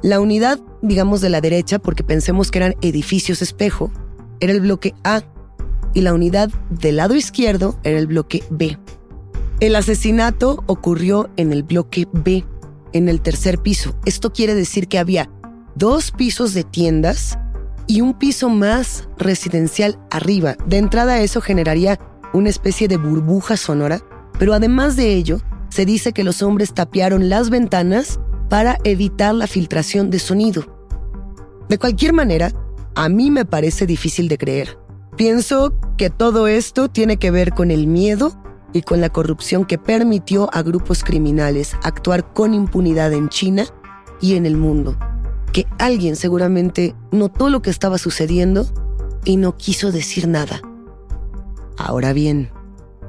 La 0.03 0.21
unidad, 0.21 0.61
digamos 0.83 1.21
de 1.21 1.31
la 1.31 1.41
derecha, 1.41 1.79
porque 1.79 2.05
pensemos 2.05 2.51
que 2.51 2.59
eran 2.59 2.75
edificios 2.83 3.43
espejo, 3.43 3.91
era 4.41 4.53
el 4.53 4.61
bloque 4.61 4.95
A 5.05 5.23
y 5.95 6.01
la 6.01 6.15
unidad 6.15 6.51
del 6.71 6.97
lado 6.97 7.15
izquierdo 7.15 7.79
era 7.85 7.99
el 7.99 8.07
bloque 8.07 8.43
B. 8.51 8.79
El 9.63 9.77
asesinato 9.77 10.65
ocurrió 10.67 11.31
en 11.37 11.53
el 11.53 11.63
bloque 11.63 12.09
B, 12.13 12.45
en 12.93 13.09
el 13.09 13.21
tercer 13.21 13.59
piso. 13.59 13.95
Esto 14.05 14.33
quiere 14.33 14.57
decir 14.57 14.89
que 14.89 14.99
había 14.99 15.31
dos 15.77 16.11
pisos 16.11 16.53
de 16.53 16.65
tiendas 16.65 17.39
y 17.87 18.01
un 18.01 18.15
piso 18.15 18.49
más 18.49 19.09
residencial 19.19 20.01
arriba. 20.11 20.57
De 20.67 20.79
entrada 20.79 21.21
eso 21.21 21.41
generaría 21.41 22.01
una 22.33 22.49
especie 22.49 22.89
de 22.89 22.97
burbuja 22.97 23.57
sonora, 23.57 24.01
pero 24.37 24.53
además 24.53 24.97
de 24.97 25.15
ello, 25.15 25.39
se 25.69 25.87
dice 25.87 26.13
que 26.13 26.25
los 26.25 26.43
hombres 26.43 26.75
tapiaron 26.75 27.29
las 27.29 27.49
ventanas 27.49 28.19
para 28.49 28.79
evitar 28.83 29.33
la 29.33 29.47
filtración 29.47 30.11
de 30.11 30.19
sonido. 30.19 30.91
De 31.69 31.79
cualquier 31.79 32.15
manera, 32.15 32.51
a 32.97 33.09
mí 33.09 33.31
me 33.31 33.45
parece 33.45 33.87
difícil 33.87 34.27
de 34.27 34.39
creer. 34.39 34.77
Pienso 35.17 35.73
que 35.97 36.11
todo 36.11 36.49
esto 36.49 36.89
tiene 36.89 37.19
que 37.19 37.31
ver 37.31 37.53
con 37.53 37.71
el 37.71 37.87
miedo 37.87 38.42
y 38.73 38.83
con 38.83 39.01
la 39.01 39.11
corrupción 39.11 39.65
que 39.65 39.79
permitió 39.79 40.49
a 40.53 40.63
grupos 40.63 41.05
criminales 41.05 41.77
actuar 41.83 42.33
con 42.33 42.55
impunidad 42.55 43.13
en 43.13 43.29
China 43.29 43.65
y 44.21 44.37
en 44.37 44.47
el 44.47 44.57
mundo. 44.57 44.97
Que 45.53 45.67
alguien 45.79 46.17
seguramente 46.17 46.95
notó 47.11 47.51
lo 47.51 47.63
que 47.63 47.71
estaba 47.71 47.99
sucediendo 47.99 48.67
y 49.25 49.37
no 49.37 49.57
quiso 49.57 49.93
decir 49.93 50.27
nada. 50.29 50.61
Ahora 51.77 52.13
bien, 52.13 52.51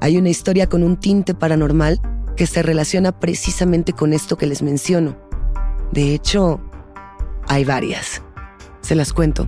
hay 0.02 0.18
una 0.18 0.30
historia 0.30 0.68
con 0.68 0.84
un 0.84 0.98
tinte 0.98 1.34
paranormal 1.34 2.02
que 2.36 2.48
se 2.48 2.62
relaciona 2.64 3.20
precisamente 3.20 3.94
con 3.94 4.14
esto 4.14 4.38
que 4.38 4.48
les 4.48 4.62
menciono. 4.62 5.16
De 5.92 6.14
hecho, 6.14 6.60
hay 7.48 7.64
varias. 7.64 8.22
Se 8.82 8.96
las 8.96 9.14
cuento. 9.14 9.48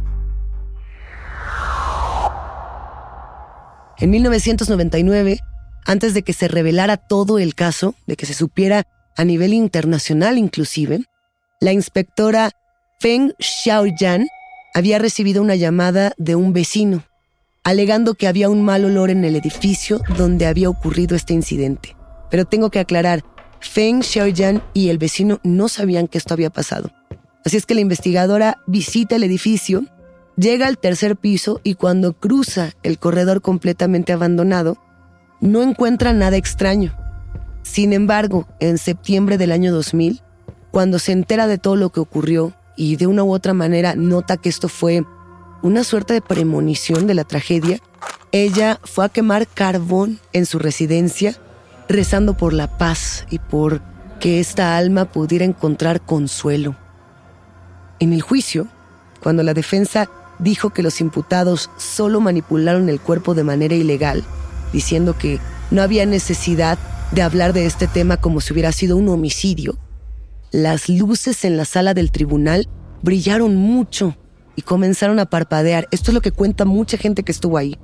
En 3.97 4.09
1999, 4.09 5.39
antes 5.85 6.13
de 6.13 6.23
que 6.23 6.33
se 6.33 6.47
revelara 6.47 6.97
todo 6.97 7.39
el 7.39 7.55
caso, 7.55 7.95
de 8.07 8.15
que 8.15 8.25
se 8.25 8.33
supiera 8.33 8.87
a 9.15 9.23
nivel 9.23 9.53
internacional 9.53 10.37
inclusive, 10.37 11.05
la 11.61 11.71
inspectora 11.71 12.51
Feng 12.99 13.33
Xiaoyan 13.39 14.27
había 14.73 14.99
recibido 14.99 15.41
una 15.41 15.55
llamada 15.55 16.13
de 16.17 16.35
un 16.35 16.51
vecino, 16.53 17.03
alegando 17.63 18.15
que 18.15 18.27
había 18.27 18.49
un 18.49 18.63
mal 18.63 18.83
olor 18.83 19.09
en 19.09 19.23
el 19.23 19.35
edificio 19.35 20.01
donde 20.17 20.47
había 20.47 20.69
ocurrido 20.69 21.15
este 21.15 21.33
incidente. 21.33 21.95
Pero 22.29 22.45
tengo 22.45 22.69
que 22.69 22.79
aclarar, 22.79 23.23
Feng 23.61 24.01
Xiaoyan 24.01 24.63
y 24.73 24.89
el 24.89 24.97
vecino 24.97 25.39
no 25.43 25.69
sabían 25.69 26.07
que 26.07 26.17
esto 26.17 26.33
había 26.33 26.49
pasado. 26.49 26.91
Así 27.45 27.57
es 27.57 27.65
que 27.65 27.75
la 27.75 27.81
investigadora 27.81 28.57
visita 28.67 29.15
el 29.15 29.23
edificio, 29.23 29.85
llega 30.35 30.67
al 30.67 30.77
tercer 30.77 31.15
piso 31.15 31.61
y 31.63 31.75
cuando 31.75 32.13
cruza 32.13 32.73
el 32.83 32.97
corredor 32.97 33.41
completamente 33.41 34.13
abandonado, 34.13 34.77
no 35.41 35.61
encuentra 35.63 36.13
nada 36.13 36.37
extraño. 36.37 36.95
Sin 37.63 37.93
embargo, 37.93 38.47
en 38.59 38.77
septiembre 38.77 39.37
del 39.37 39.51
año 39.51 39.73
2000, 39.73 40.21
cuando 40.71 40.99
se 40.99 41.11
entera 41.11 41.47
de 41.47 41.57
todo 41.57 41.75
lo 41.75 41.89
que 41.89 41.99
ocurrió 41.99 42.53
y 42.75 42.95
de 42.95 43.07
una 43.07 43.23
u 43.23 43.33
otra 43.33 43.53
manera 43.53 43.95
nota 43.95 44.37
que 44.37 44.49
esto 44.49 44.69
fue 44.69 45.03
una 45.61 45.83
suerte 45.83 46.13
de 46.13 46.21
premonición 46.21 47.07
de 47.07 47.13
la 47.15 47.23
tragedia, 47.23 47.79
ella 48.31 48.79
fue 48.83 49.05
a 49.05 49.09
quemar 49.09 49.47
carbón 49.47 50.19
en 50.33 50.45
su 50.45 50.59
residencia, 50.59 51.37
rezando 51.87 52.35
por 52.35 52.53
la 52.53 52.77
paz 52.77 53.25
y 53.29 53.39
por 53.39 53.81
que 54.19 54.39
esta 54.39 54.77
alma 54.77 55.05
pudiera 55.05 55.45
encontrar 55.45 56.01
consuelo. 56.01 56.75
En 57.99 58.13
el 58.13 58.21
juicio, 58.21 58.67
cuando 59.21 59.41
la 59.43 59.53
defensa 59.53 60.09
dijo 60.39 60.71
que 60.71 60.83
los 60.83 60.99
imputados 61.01 61.69
solo 61.77 62.19
manipularon 62.19 62.89
el 62.89 62.99
cuerpo 62.99 63.33
de 63.33 63.43
manera 63.43 63.75
ilegal, 63.75 64.23
diciendo 64.75 65.17
que 65.17 65.39
no 65.71 65.81
había 65.81 66.05
necesidad 66.05 66.77
de 67.11 67.21
hablar 67.21 67.53
de 67.53 67.65
este 67.65 67.87
tema 67.87 68.17
como 68.17 68.41
si 68.41 68.51
hubiera 68.51 68.73
sido 68.73 68.97
un 68.97 69.07
homicidio, 69.07 69.77
las 70.51 70.89
luces 70.89 71.45
en 71.45 71.55
la 71.55 71.63
sala 71.63 71.93
del 71.93 72.11
tribunal 72.11 72.67
brillaron 73.01 73.55
mucho 73.55 74.17
y 74.57 74.63
comenzaron 74.63 75.19
a 75.19 75.27
parpadear. 75.27 75.87
Esto 75.91 76.11
es 76.11 76.15
lo 76.15 76.21
que 76.21 76.33
cuenta 76.33 76.65
mucha 76.65 76.97
gente 76.97 77.23
que 77.23 77.31
estuvo 77.31 77.57
ahí. 77.57 77.77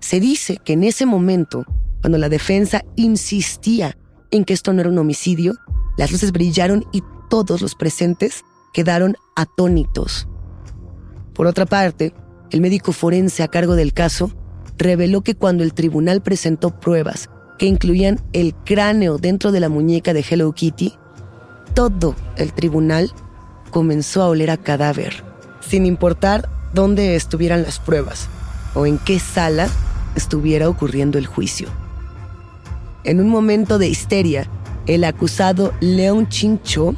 Se 0.00 0.20
dice 0.20 0.58
que 0.62 0.74
en 0.74 0.84
ese 0.84 1.06
momento, 1.06 1.64
cuando 2.02 2.18
la 2.18 2.28
defensa 2.28 2.84
insistía 2.94 3.96
en 4.30 4.44
que 4.44 4.52
esto 4.52 4.74
no 4.74 4.82
era 4.82 4.90
un 4.90 4.98
homicidio, 4.98 5.54
las 5.96 6.12
luces 6.12 6.30
brillaron 6.30 6.84
y 6.92 7.02
todos 7.30 7.62
los 7.62 7.74
presentes 7.74 8.42
quedaron 8.74 9.16
atónitos. 9.34 10.28
Por 11.32 11.46
otra 11.46 11.64
parte, 11.64 12.12
el 12.50 12.60
médico 12.60 12.92
forense 12.92 13.42
a 13.42 13.48
cargo 13.48 13.76
del 13.76 13.94
caso 13.94 14.30
reveló 14.78 15.22
que 15.22 15.34
cuando 15.34 15.62
el 15.62 15.74
tribunal 15.74 16.22
presentó 16.22 16.78
pruebas 16.80 17.30
que 17.58 17.66
incluían 17.66 18.20
el 18.32 18.54
cráneo 18.54 19.18
dentro 19.18 19.52
de 19.52 19.60
la 19.60 19.68
muñeca 19.68 20.12
de 20.12 20.24
Hello 20.28 20.52
Kitty, 20.52 20.94
todo 21.74 22.14
el 22.36 22.52
tribunal 22.52 23.12
comenzó 23.70 24.22
a 24.22 24.28
oler 24.28 24.50
a 24.50 24.56
cadáver, 24.56 25.24
sin 25.60 25.86
importar 25.86 26.48
dónde 26.72 27.16
estuvieran 27.16 27.62
las 27.62 27.78
pruebas 27.78 28.28
o 28.74 28.86
en 28.86 28.98
qué 28.98 29.18
sala 29.18 29.68
estuviera 30.16 30.68
ocurriendo 30.68 31.18
el 31.18 31.26
juicio. 31.26 31.68
En 33.04 33.20
un 33.20 33.28
momento 33.28 33.78
de 33.78 33.88
histeria, 33.88 34.48
el 34.86 35.04
acusado 35.04 35.72
Leon 35.80 36.28
Chincho 36.28 36.94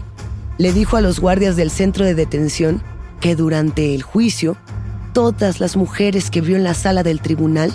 le 0.59 0.73
dijo 0.73 0.97
a 0.97 1.01
los 1.01 1.21
guardias 1.21 1.57
del 1.57 1.71
centro 1.71 2.05
de 2.05 2.15
detención 2.15 2.83
que 3.21 3.37
durante 3.37 3.95
el 3.95 4.03
juicio 4.03 4.57
todas 5.17 5.61
las 5.61 5.79
mujeres 5.79 6.31
que 6.31 6.43
vio 6.43 6.57
en 6.57 6.63
la 6.63 6.75
sala 6.75 7.03
del 7.03 7.23
tribunal 7.23 7.73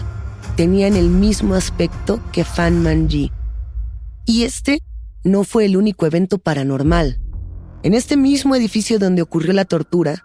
tenían 0.55 0.95
el 0.95 1.09
mismo 1.09 1.55
aspecto 1.55 2.19
que 2.31 2.43
Fan 2.43 2.83
Manji. 2.83 3.31
Y 4.27 4.43
este 4.43 4.77
no 5.23 5.43
fue 5.43 5.65
el 5.65 5.75
único 5.75 6.05
evento 6.05 6.37
paranormal. 6.37 7.19
En 7.81 7.95
este 7.95 8.15
mismo 8.15 8.55
edificio 8.55 8.99
donde 8.99 9.23
ocurrió 9.23 9.53
la 9.53 9.65
tortura, 9.65 10.23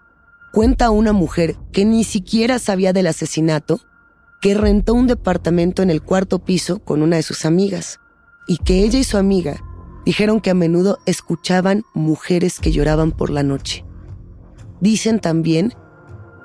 cuenta 0.53 0.91
una 0.91 1.11
mujer 1.11 1.55
que 1.71 1.85
ni 1.85 2.03
siquiera 2.03 2.59
sabía 2.59 2.93
del 2.93 3.07
asesinato, 3.07 3.81
que 4.39 4.53
rentó 4.53 4.93
un 4.93 5.07
departamento 5.07 5.81
en 5.81 5.89
el 5.89 6.03
cuarto 6.03 6.37
piso 6.37 6.77
con 6.77 7.01
una 7.01 7.15
de 7.15 7.23
sus 7.23 7.45
amigas, 7.45 7.99
y 8.47 8.57
que 8.57 8.83
ella 8.83 8.99
y 8.99 9.03
su 9.03 9.17
amiga 9.17 9.63
dijeron 10.05 10.39
que 10.39 10.51
a 10.51 10.53
menudo 10.53 10.99
escuchaban 11.07 11.83
mujeres 11.95 12.59
que 12.59 12.71
lloraban 12.71 13.11
por 13.11 13.31
la 13.31 13.41
noche. 13.41 13.85
Dicen 14.81 15.19
también 15.19 15.73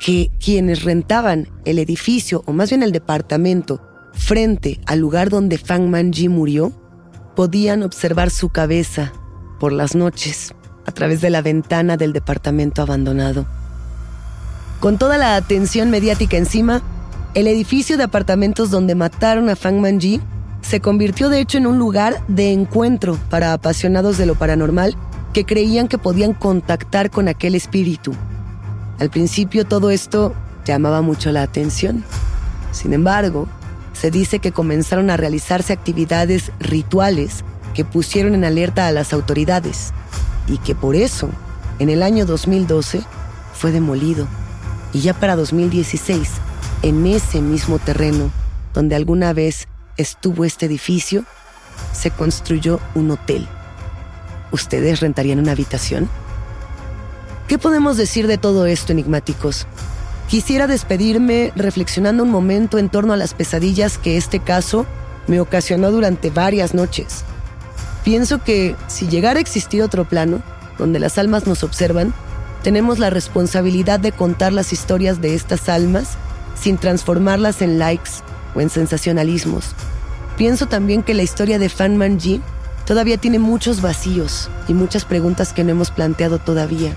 que 0.03 0.33
quienes 0.45 0.83
rentaban 0.83 1.49
el 1.65 1.79
edificio, 1.79 2.43
o 2.47 2.53
más 2.53 2.71
bien 2.71 2.83
el 2.83 2.91
departamento, 2.91 3.81
frente 4.13 4.81
al 4.85 4.99
lugar 4.99 5.31
donde 5.31 5.59
Fang 5.59 5.89
Manji 5.89 6.29
murió, 6.29 6.73
podían 7.37 7.85
observar 7.85 8.31
su 8.31 8.49
cabeza 8.49 9.13
por 9.61 9.73
las 9.73 9.95
noches 9.95 10.57
a 10.87 10.91
través 10.91 11.21
de 11.21 11.31
la 11.31 11.41
ventana 11.41 11.97
del 11.97 12.13
departamento 12.13 12.83
abandonado. 12.83 13.47
Con 14.81 14.99
toda 14.99 15.19
la 15.19 15.37
atención 15.37 15.89
mediática 15.89 16.37
encima, 16.37 16.83
el 17.35 17.47
edificio 17.47 17.97
de 17.97 18.03
apartamentos 18.03 18.73
donde 18.73 18.97
mataron 18.97 19.49
a 19.51 19.57
Fang 19.57 19.81
Manji 19.81 20.21
se 20.63 20.81
convirtió 20.81 21.29
de 21.29 21.39
hecho 21.39 21.59
en 21.59 21.69
un 21.69 21.79
lugar 21.79 22.27
de 22.27 22.51
encuentro 22.51 23.17
para 23.31 23.53
apasionados 23.53 24.19
de 24.19 24.27
lo 24.27 24.35
paranormal 24.35 24.97
que 25.33 25.45
creían 25.45 25.87
que 25.87 25.97
podían 25.97 26.35
contactar 26.35 27.09
con 27.13 27.29
aquel 27.29 27.55
espíritu 27.55 28.13
al 28.99 29.11
principio 29.11 29.65
todo 29.65 29.91
esto 29.91 30.35
llamaba 30.65 31.03
mucho 31.03 31.33
la 31.33 31.43
atención. 31.43 32.05
Sin 32.71 32.93
embargo, 32.93 33.49
se 33.93 34.11
dice 34.11 34.39
que 34.39 34.53
comenzaron 34.53 35.11
a 35.11 35.17
realizarse 35.17 35.73
actividades 35.73 36.51
rituales 36.59 37.45
que 37.75 37.85
pusieron 37.85 38.35
en 38.35 38.45
alerta 38.45 38.87
a 38.87 38.93
las 38.93 39.13
autoridades 39.13 39.93
y 40.47 40.59
que 40.59 40.75
por 40.75 40.97
eso, 40.97 41.31
en 41.79 41.89
el 41.89 42.03
año 42.03 42.27
2012, 42.27 43.03
fue 43.55 43.71
demolido. 43.71 44.27
Y 44.93 45.01
ya 45.01 45.15
para 45.15 45.37
2016, 45.37 46.29
en 46.83 47.07
ese 47.07 47.41
mismo 47.41 47.79
terreno 47.79 48.31
donde 48.75 48.97
alguna 48.97 49.33
vez 49.33 49.69
estuvo 49.97 50.45
este 50.45 50.67
edificio, 50.67 51.25
se 51.93 52.11
construyó 52.11 52.81
un 52.95 53.11
hotel. 53.11 53.47
¿Ustedes 54.51 55.01
rentarían 55.01 55.39
una 55.39 55.53
habitación? 55.53 56.09
¿Qué 57.53 57.59
podemos 57.59 57.99
decir 57.99 58.29
de 58.29 58.39
todo 58.39 58.65
esto, 58.65 58.93
enigmáticos? 58.93 59.67
Quisiera 60.27 60.67
despedirme 60.67 61.53
reflexionando 61.55 62.23
un 62.23 62.31
momento 62.31 62.79
en 62.79 62.89
torno 62.89 63.13
a 63.13 63.19
las 63.19 63.35
pesadillas 63.35 63.99
que 63.99 64.17
este 64.17 64.41
caso 64.41 64.87
me 65.27 65.39
ocasionó 65.39 65.91
durante 65.91 66.31
varias 66.31 66.73
noches. 66.73 67.25
Pienso 68.05 68.43
que 68.43 68.75
si 68.87 69.07
llegara 69.07 69.37
a 69.37 69.43
existir 69.43 69.83
otro 69.83 70.09
plano, 70.09 70.43
donde 70.79 70.99
las 70.99 71.19
almas 71.19 71.47
nos 71.47 71.63
observan, 71.63 72.15
tenemos 72.63 72.99
la 72.99 73.11
responsabilidad 73.11 74.01
de 74.01 74.13
contar 74.13 74.55
las 74.55 74.73
historias 74.73 75.21
de 75.21 75.35
estas 75.35 75.69
almas 75.69 76.13
sin 76.59 76.79
transformarlas 76.79 77.61
en 77.61 77.79
likes 77.79 78.13
o 78.55 78.63
en 78.63 78.71
sensacionalismos. 78.71 79.75
Pienso 80.39 80.69
también 80.69 81.03
que 81.03 81.13
la 81.13 81.23
historia 81.23 81.59
de 81.59 81.69
Fan 81.69 81.99
Manji 81.99 82.41
todavía 82.87 83.19
tiene 83.19 83.39
muchos 83.39 83.83
vacíos 83.83 84.49
y 84.69 84.73
muchas 84.73 85.05
preguntas 85.05 85.53
que 85.53 85.65
no 85.65 85.73
hemos 85.73 85.91
planteado 85.91 86.39
todavía. 86.39 86.97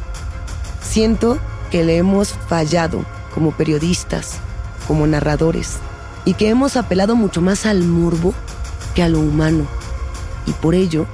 Siento 0.89 1.37
que 1.71 1.83
le 1.83 1.97
hemos 1.97 2.29
fallado 2.29 3.05
como 3.33 3.51
periodistas, 3.51 4.35
como 4.87 5.07
narradores, 5.07 5.77
y 6.23 6.33
que 6.33 6.49
hemos 6.49 6.77
apelado 6.77 7.15
mucho 7.15 7.41
más 7.41 7.65
al 7.65 7.83
morbo 7.83 8.33
que 8.93 9.03
a 9.03 9.09
lo 9.09 9.19
humano. 9.19 9.65
Y 10.45 10.51
por 10.53 10.75
ello, 10.75 11.05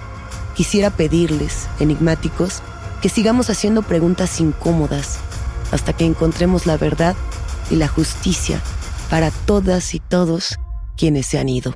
quisiera 0.56 0.90
pedirles, 0.90 1.68
enigmáticos, 1.80 2.62
que 3.02 3.10
sigamos 3.10 3.50
haciendo 3.50 3.82
preguntas 3.82 4.40
incómodas 4.40 5.18
hasta 5.72 5.94
que 5.94 6.06
encontremos 6.06 6.66
la 6.66 6.78
verdad 6.78 7.16
y 7.70 7.76
la 7.76 7.88
justicia 7.88 8.62
para 9.10 9.32
todas 9.32 9.96
y 9.96 10.00
todos 10.00 10.60
quienes 10.96 11.26
se 11.26 11.40
han 11.40 11.50
ido. 11.50 11.76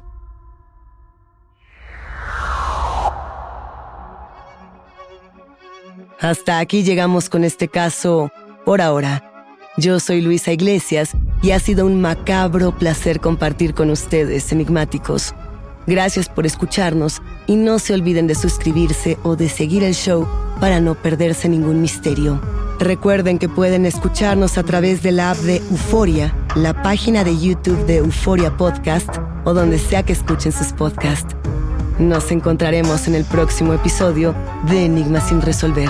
Hasta 6.25 6.57
aquí 6.57 6.81
llegamos 6.81 7.29
con 7.29 7.43
este 7.43 7.67
caso 7.67 8.31
por 8.65 8.81
ahora. 8.81 9.31
Yo 9.77 9.99
soy 9.99 10.21
Luisa 10.21 10.51
Iglesias 10.51 11.11
y 11.43 11.51
ha 11.51 11.59
sido 11.59 11.85
un 11.85 12.01
macabro 12.01 12.75
placer 12.75 13.19
compartir 13.19 13.75
con 13.75 13.91
ustedes, 13.91 14.51
enigmáticos. 14.51 15.35
Gracias 15.85 16.27
por 16.27 16.47
escucharnos 16.47 17.21
y 17.45 17.55
no 17.57 17.77
se 17.77 17.93
olviden 17.93 18.25
de 18.25 18.33
suscribirse 18.33 19.19
o 19.21 19.35
de 19.35 19.49
seguir 19.49 19.83
el 19.83 19.93
show 19.93 20.27
para 20.59 20.79
no 20.79 20.95
perderse 20.95 21.47
ningún 21.47 21.79
misterio. 21.79 22.41
Recuerden 22.79 23.37
que 23.37 23.47
pueden 23.47 23.85
escucharnos 23.85 24.57
a 24.57 24.63
través 24.63 25.03
de 25.03 25.11
la 25.11 25.29
app 25.29 25.37
de 25.37 25.57
Euforia, 25.57 26.35
la 26.55 26.81
página 26.81 27.23
de 27.23 27.37
YouTube 27.37 27.85
de 27.85 27.97
Euforia 27.97 28.57
Podcast 28.57 29.15
o 29.43 29.53
donde 29.53 29.77
sea 29.77 30.01
que 30.01 30.13
escuchen 30.13 30.51
sus 30.51 30.73
podcasts. 30.73 31.35
Nos 31.99 32.29
encontraremos 32.31 33.07
en 33.07 33.15
el 33.15 33.23
próximo 33.23 33.73
episodio 33.73 34.35
de 34.69 34.85
Enigmas 34.85 35.29
sin 35.29 35.41
resolver. 35.41 35.89